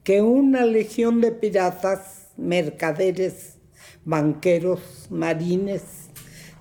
que 0.04 0.22
una 0.22 0.66
legión 0.66 1.22
de 1.22 1.32
piratas, 1.32 2.30
mercaderes, 2.38 3.58
banqueros, 4.06 5.08
marines, 5.10 5.84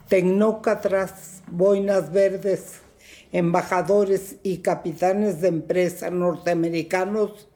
tecnócratas, 0.09 1.42
boinas 1.50 2.12
verdes, 2.12 2.81
embajadores 3.32 4.36
y 4.42 4.58
capitanes 4.58 5.40
de 5.40 5.48
empresa 5.48 6.10
norteamericanos 6.10 7.48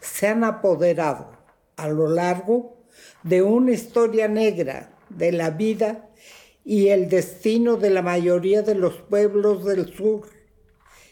se 0.00 0.28
han 0.28 0.44
apoderado 0.44 1.30
a 1.76 1.88
lo 1.88 2.08
largo 2.08 2.76
de 3.22 3.42
una 3.42 3.72
historia 3.72 4.28
negra 4.28 4.96
de 5.10 5.32
la 5.32 5.50
vida 5.50 6.08
y 6.64 6.88
el 6.88 7.08
destino 7.08 7.76
de 7.76 7.90
la 7.90 8.02
mayoría 8.02 8.62
de 8.62 8.74
los 8.74 8.94
pueblos 8.94 9.64
del 9.64 9.94
sur 9.94 10.28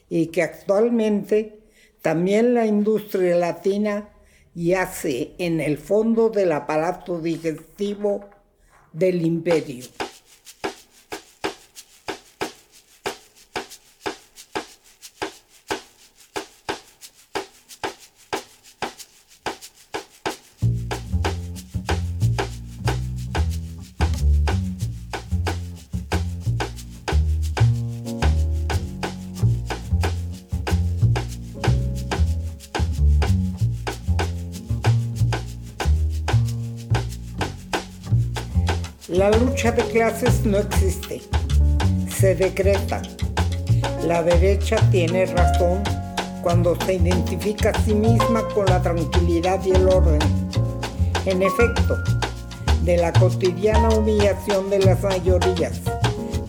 y 0.09 0.26
que 0.26 0.43
actualmente 0.43 1.61
también 2.03 2.55
la 2.55 2.66
industria 2.66 3.36
latina 3.36 4.11
yace 4.55 5.34
en 5.38 5.61
el 5.61 5.78
fondo 5.78 6.30
del 6.30 6.53
aparato 6.53 7.20
digestivo 7.20 8.24
del 8.93 9.24
imperio. 9.24 9.84
De 39.67 39.83
clases 39.83 40.47
no 40.47 40.59
existe, 40.59 41.21
se 42.09 42.37
decreta. 42.37 43.03
La 44.07 44.23
derecha 44.23 44.77
tiene 44.93 45.27
razón 45.27 45.83
cuando 46.41 46.79
se 46.87 46.95
identifica 46.95 47.71
a 47.71 47.83
sí 47.83 47.93
misma 47.93 48.47
con 48.55 48.67
la 48.67 48.81
tranquilidad 48.81 49.61
y 49.64 49.73
el 49.73 49.89
orden. 49.89 50.21
En 51.27 51.43
efecto, 51.43 51.99
de 52.85 52.97
la 52.97 53.12
cotidiana 53.12 53.89
humillación 53.91 54.71
de 54.71 54.79
las 54.79 55.03
mayorías, 55.03 55.81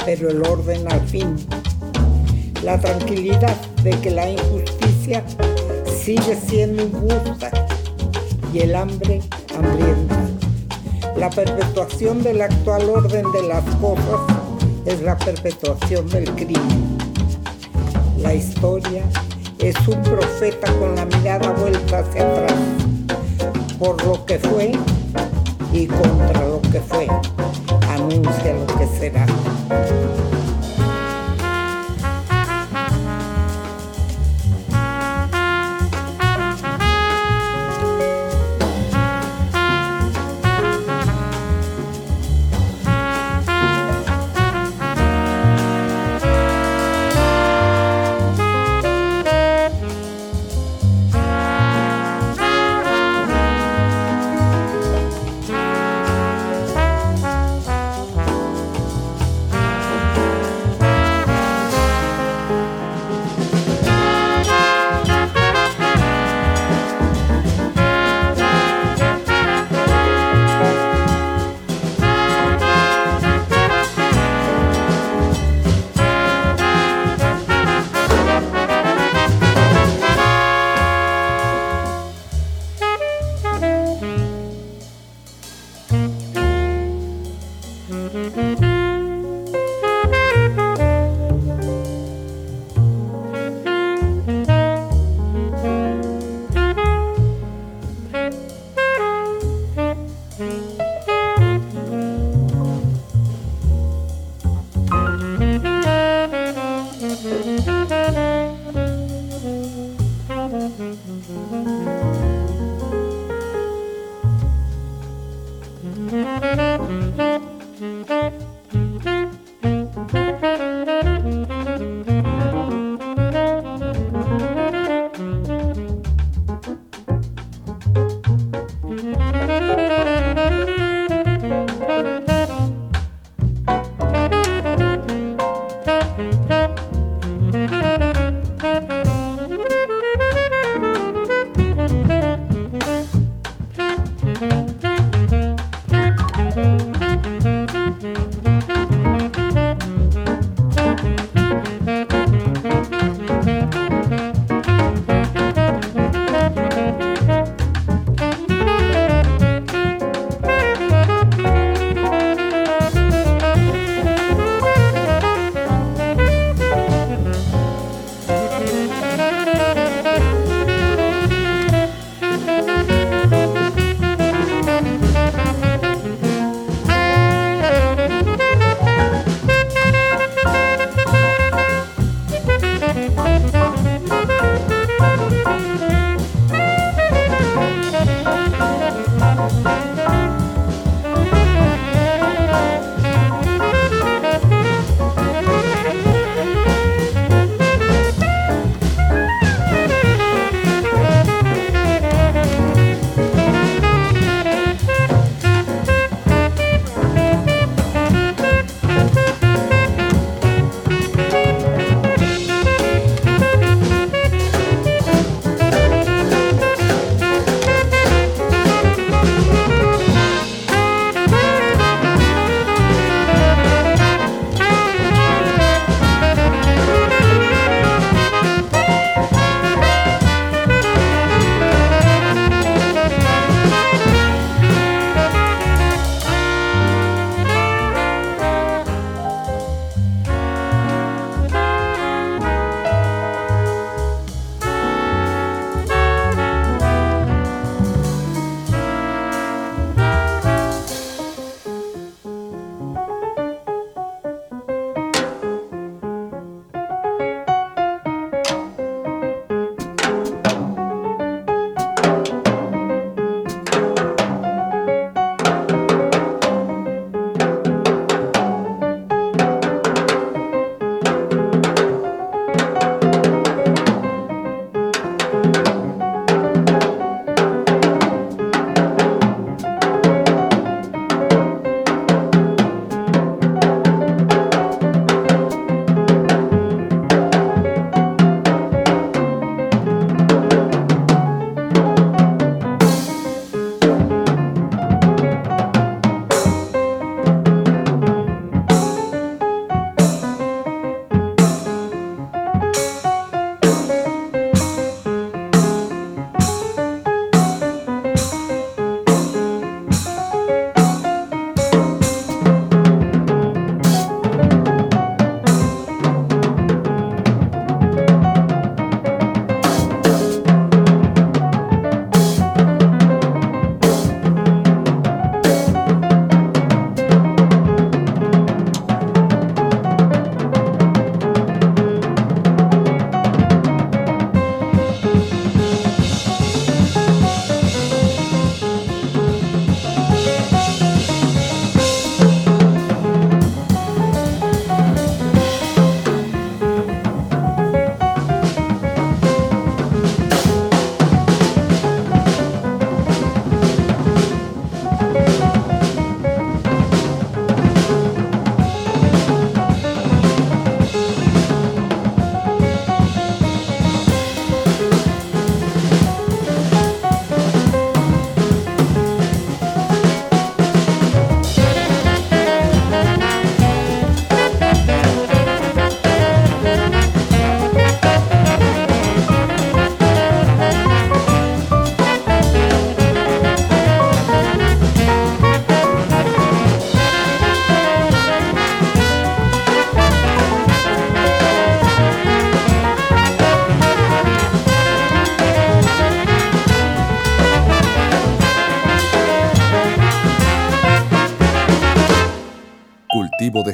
pero 0.05 0.29
el 0.29 0.43
orden 0.43 0.89
al 0.89 1.01
fin. 1.07 1.35
La 2.63 2.79
tranquilidad 2.79 3.57
de 3.83 3.99
que 3.99 4.11
la 4.11 4.29
injusticia 4.29 5.23
sigue 6.01 6.35
siendo 6.35 6.83
injusta 6.83 7.51
y 8.53 8.59
el 8.59 8.75
hambre 8.75 9.21
hambrienta. 9.57 10.16
La 11.17 11.31
perpetuación 11.31 12.21
del 12.21 12.41
actual 12.41 12.87
orden 12.91 13.25
de 13.31 13.41
las 13.41 13.63
cosas 13.77 14.21
es 14.85 15.01
la 15.01 15.17
perpetuación 15.17 16.07
del 16.09 16.29
crimen. 16.35 16.97
La 18.19 18.35
historia 18.35 19.03
es 19.57 19.75
un 19.87 19.99
profeta 20.03 20.71
con 20.73 20.95
la 20.95 21.05
mirada 21.05 21.53
vuelta 21.53 21.99
hacia 21.99 22.21
atrás, 22.21 22.59
por 23.79 24.03
lo 24.05 24.25
que 24.27 24.37
fue 24.37 24.73
y 25.73 25.87
contra 25.87 26.47
lo 26.47 26.61
que 26.61 26.81
fue. 26.81 27.07
Anuncia 27.89 28.53
lo 28.53 28.67
que 28.77 28.87
será. 28.99 29.25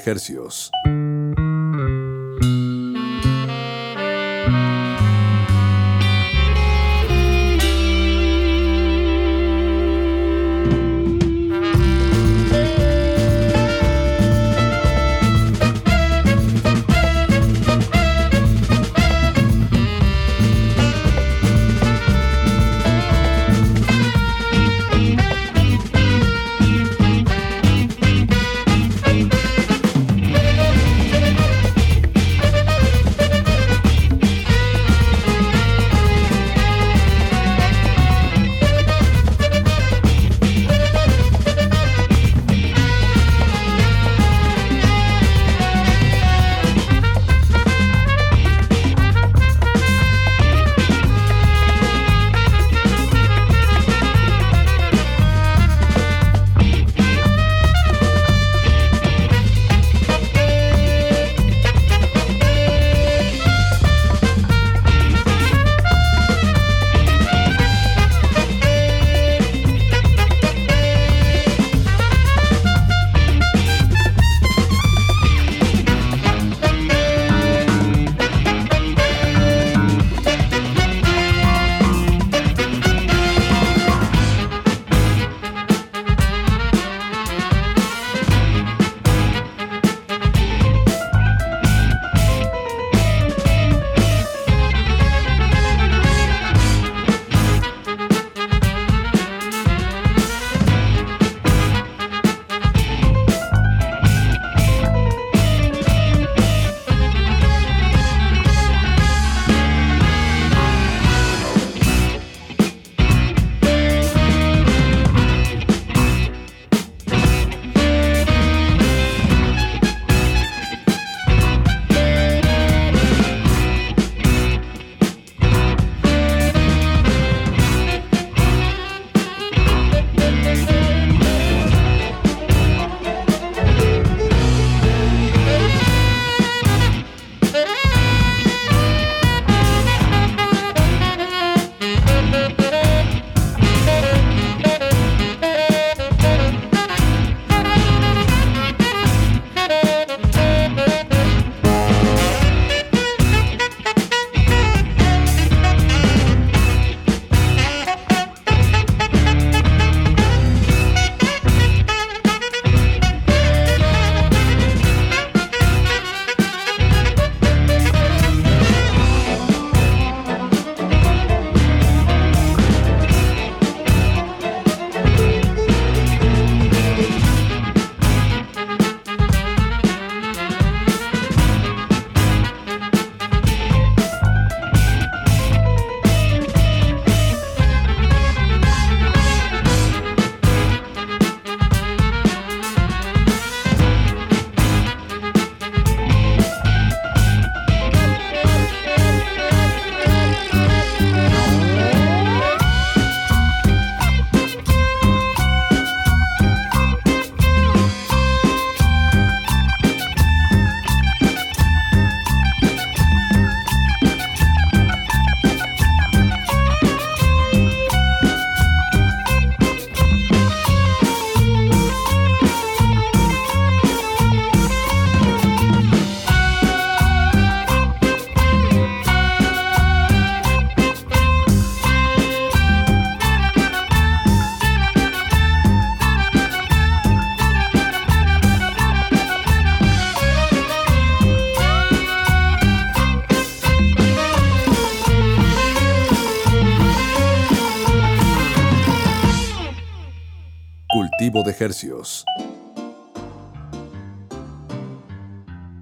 Cultivo 0.04 0.50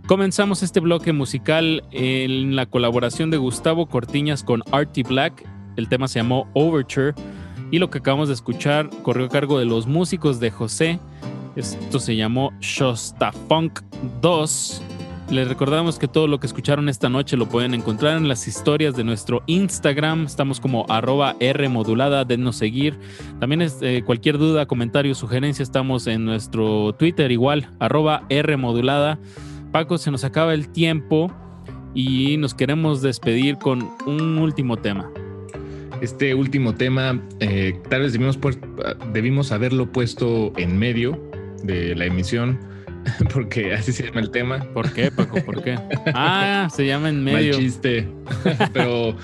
Comenzamos 0.08 0.64
este 0.64 0.80
bloque 0.80 1.14
musical 1.14 1.84
en 1.92 2.56
la 2.56 2.66
colaboración 2.66 3.32
de 3.32 3.38
Gustavo 3.38 3.88
Cortiñas 3.88 4.44
con 4.44 4.62
Artie 4.72 5.04
Black. 5.04 5.46
El 5.78 5.88
tema 5.88 6.08
se 6.08 6.20
llamó 6.20 6.50
Overture 6.54 7.14
y 7.72 7.80
lo 7.80 7.90
que 7.90 8.00
acabamos 8.00 8.28
de 8.28 8.34
escuchar 8.34 8.90
corrió 9.04 9.26
a 9.26 9.30
cargo 9.30 9.58
de 9.58 9.66
los 9.66 9.88
músicos 9.88 10.40
de 10.40 10.52
José. 10.52 11.00
Esto 11.56 12.00
se 12.00 12.16
llamó 12.16 12.52
Shostafunk 12.60 13.80
2. 14.22 14.82
Les 15.32 15.48
recordamos 15.48 15.98
que 15.98 16.10
todo 16.10 16.28
lo 16.28 16.42
que 16.42 16.48
escucharon 16.48 16.90
esta 16.90 17.08
noche 17.08 17.38
lo 17.38 17.48
pueden 17.48 17.74
encontrar 17.74 18.18
en 18.18 18.28
las 18.28 18.50
historias 18.50 18.98
de 18.98 19.06
nuestro 19.06 19.44
Instagram. 19.48 20.26
Estamos 20.26 20.60
como 20.60 20.86
arroba 20.90 21.38
R 21.40 21.70
modulada, 21.70 22.26
denos 22.26 22.58
seguir. 22.58 23.00
También 23.40 23.62
es, 23.62 23.78
eh, 23.82 24.04
cualquier 24.06 24.38
duda, 24.38 24.66
comentario, 24.66 25.16
sugerencia, 25.16 25.64
estamos 25.64 26.06
en 26.08 26.26
nuestro 26.26 26.94
Twitter 27.00 27.32
igual, 27.32 27.70
arroba 27.80 28.26
R 28.28 28.58
modulada. 28.58 29.20
Paco, 29.72 29.98
se 29.98 30.12
nos 30.12 30.26
acaba 30.26 30.54
el 30.54 30.68
tiempo 30.68 31.32
y 31.96 32.36
nos 32.36 32.54
queremos 32.54 33.02
despedir 33.02 33.58
con 33.58 33.90
un 34.06 34.38
último 34.38 34.76
tema. 34.76 35.10
Este 36.02 36.36
último 36.36 36.76
tema, 36.76 37.22
eh, 37.40 37.80
tal 37.90 38.02
vez 38.02 38.12
debimos, 38.12 38.38
debimos 39.14 39.54
haberlo 39.54 39.90
puesto 39.94 40.52
en 40.58 40.78
medio 40.78 41.18
de 41.64 41.96
la 41.96 42.04
emisión, 42.04 42.60
porque 43.34 43.74
así 43.74 43.92
se 43.92 44.06
llama 44.08 44.22
el 44.22 44.32
tema. 44.32 44.60
¿Por 44.74 44.92
qué, 44.94 45.12
Paco? 45.12 45.42
¿Por 45.44 45.64
qué? 45.64 45.78
Ah, 46.14 46.68
se 46.74 46.86
llama 46.86 47.10
en 47.10 47.24
Mal 47.24 47.34
medio. 47.36 47.54
chiste. 47.54 48.08
Pero 48.74 49.16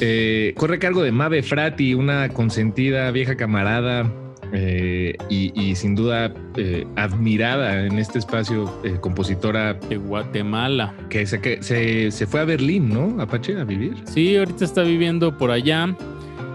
eh, 0.00 0.54
corre 0.56 0.78
cargo 0.78 1.02
de 1.02 1.12
Mabe 1.12 1.42
Frati, 1.42 1.94
una 1.94 2.28
consentida 2.28 3.10
vieja 3.10 3.36
camarada 3.36 4.10
eh, 4.52 5.14
y, 5.28 5.52
y 5.60 5.76
sin 5.76 5.94
duda 5.94 6.32
eh, 6.56 6.84
admirada 6.96 7.86
en 7.86 7.98
este 7.98 8.18
espacio, 8.18 8.72
eh, 8.84 8.96
compositora 9.00 9.74
De 9.74 9.96
Guatemala. 9.96 10.94
que, 11.08 11.24
se, 11.26 11.40
que 11.40 11.62
se, 11.62 12.10
se 12.10 12.26
fue 12.26 12.40
a 12.40 12.44
Berlín, 12.44 12.88
¿no? 12.88 13.20
Apache, 13.22 13.56
a 13.58 13.64
vivir. 13.64 13.94
Sí, 14.04 14.36
ahorita 14.36 14.64
está 14.64 14.82
viviendo 14.82 15.36
por 15.38 15.50
allá. 15.50 15.94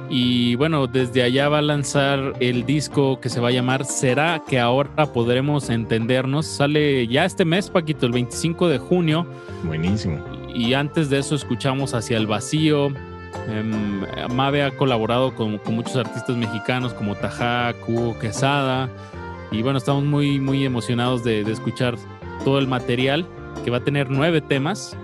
Y 0.10 0.56
bueno, 0.56 0.88
desde 0.88 1.24
allá 1.24 1.50
va 1.50 1.60
a 1.60 1.62
lanzar 1.62 2.34
el 2.40 2.66
disco 2.66 3.20
que 3.20 3.30
se 3.30 3.40
va 3.40 3.50
a 3.50 3.52
llamar 3.52 3.86
¿Será 3.86 4.44
que 4.48 4.60
ahora 4.60 5.12
podremos 5.14 5.70
entendernos? 5.70 6.46
Sale 6.46 7.08
ya 7.08 7.26
este 7.26 7.44
mes, 7.46 7.70
Paquito, 7.70 8.06
el 8.06 8.12
25 8.12 8.68
de 8.68 8.78
junio. 8.78 9.26
Buenísimo. 9.64 10.24
Y 10.54 10.74
antes 10.74 11.10
de 11.10 11.20
eso 11.20 11.36
escuchamos 11.36 11.94
Hacia 11.94 12.18
el 12.18 12.28
Vacío. 12.28 12.90
Mabe 14.34 14.64
ha 14.64 14.72
colaborado 14.72 15.36
con, 15.36 15.58
con 15.58 15.76
muchos 15.76 15.96
artistas 15.98 16.36
mexicanos 16.38 16.94
como 16.94 17.16
Tajá, 17.16 17.74
Hugo 17.88 18.18
Quesada. 18.20 18.90
Y 19.52 19.62
bueno, 19.62 19.78
estamos 19.78 20.04
muy, 20.04 20.40
muy 20.40 20.66
emocionados 20.66 21.24
de, 21.24 21.44
de 21.44 21.52
escuchar 21.52 21.96
todo 22.44 22.60
el 22.60 22.68
material, 22.68 23.26
que 23.64 23.72
va 23.72 23.78
a 23.78 23.84
tener 23.84 24.10
nueve 24.10 24.42
temas. 24.42 24.98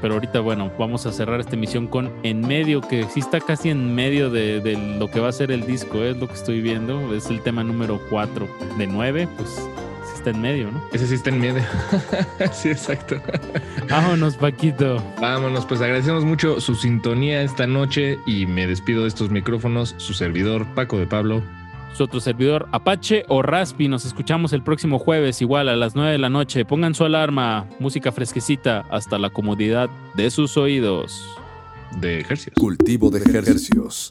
Pero 0.00 0.14
ahorita, 0.14 0.40
bueno, 0.40 0.70
vamos 0.78 1.06
a 1.06 1.12
cerrar 1.12 1.40
esta 1.40 1.54
emisión 1.54 1.86
con 1.86 2.12
En 2.22 2.40
Medio, 2.40 2.80
que 2.80 3.04
sí 3.04 3.20
está 3.20 3.40
casi 3.40 3.70
en 3.70 3.94
medio 3.94 4.30
de, 4.30 4.60
de 4.60 4.76
lo 4.98 5.10
que 5.10 5.20
va 5.20 5.28
a 5.28 5.32
ser 5.32 5.50
el 5.50 5.66
disco, 5.66 5.98
¿eh? 5.98 6.10
es 6.10 6.16
lo 6.16 6.28
que 6.28 6.34
estoy 6.34 6.60
viendo. 6.60 7.14
Es 7.14 7.26
el 7.30 7.40
tema 7.40 7.64
número 7.64 8.00
4 8.10 8.48
de 8.76 8.86
9, 8.86 9.28
pues 9.36 9.50
sí 9.50 10.12
está 10.14 10.30
en 10.30 10.40
medio, 10.40 10.70
¿no? 10.70 10.82
Ese 10.92 11.06
sí 11.06 11.14
está 11.14 11.30
en 11.30 11.40
medio. 11.40 11.62
sí, 12.52 12.70
exacto. 12.70 13.16
Vámonos, 13.88 14.36
Paquito. 14.36 15.02
Vámonos, 15.20 15.66
pues 15.66 15.80
agradecemos 15.80 16.24
mucho 16.24 16.60
su 16.60 16.74
sintonía 16.74 17.42
esta 17.42 17.66
noche 17.66 18.18
y 18.26 18.46
me 18.46 18.66
despido 18.66 19.02
de 19.02 19.08
estos 19.08 19.30
micrófonos, 19.30 19.94
su 19.98 20.14
servidor 20.14 20.66
Paco 20.74 20.98
de 20.98 21.06
Pablo. 21.06 21.42
Su 21.94 22.04
otro 22.04 22.20
servidor, 22.20 22.68
Apache 22.72 23.24
o 23.28 23.42
Raspi. 23.42 23.88
Nos 23.88 24.04
escuchamos 24.04 24.52
el 24.52 24.62
próximo 24.62 24.98
jueves, 24.98 25.42
igual 25.42 25.68
a 25.68 25.76
las 25.76 25.94
9 25.96 26.12
de 26.12 26.18
la 26.18 26.28
noche. 26.28 26.64
Pongan 26.64 26.94
su 26.94 27.04
alarma, 27.04 27.66
música 27.80 28.12
fresquecita, 28.12 28.84
hasta 28.90 29.18
la 29.18 29.30
comodidad 29.30 29.90
de 30.14 30.30
sus 30.30 30.56
oídos. 30.56 31.24
de 32.00 32.20
Ejercios. 32.20 32.54
Cultivo 32.56 33.10
de 33.10 33.18
ejercicios. 33.18 34.10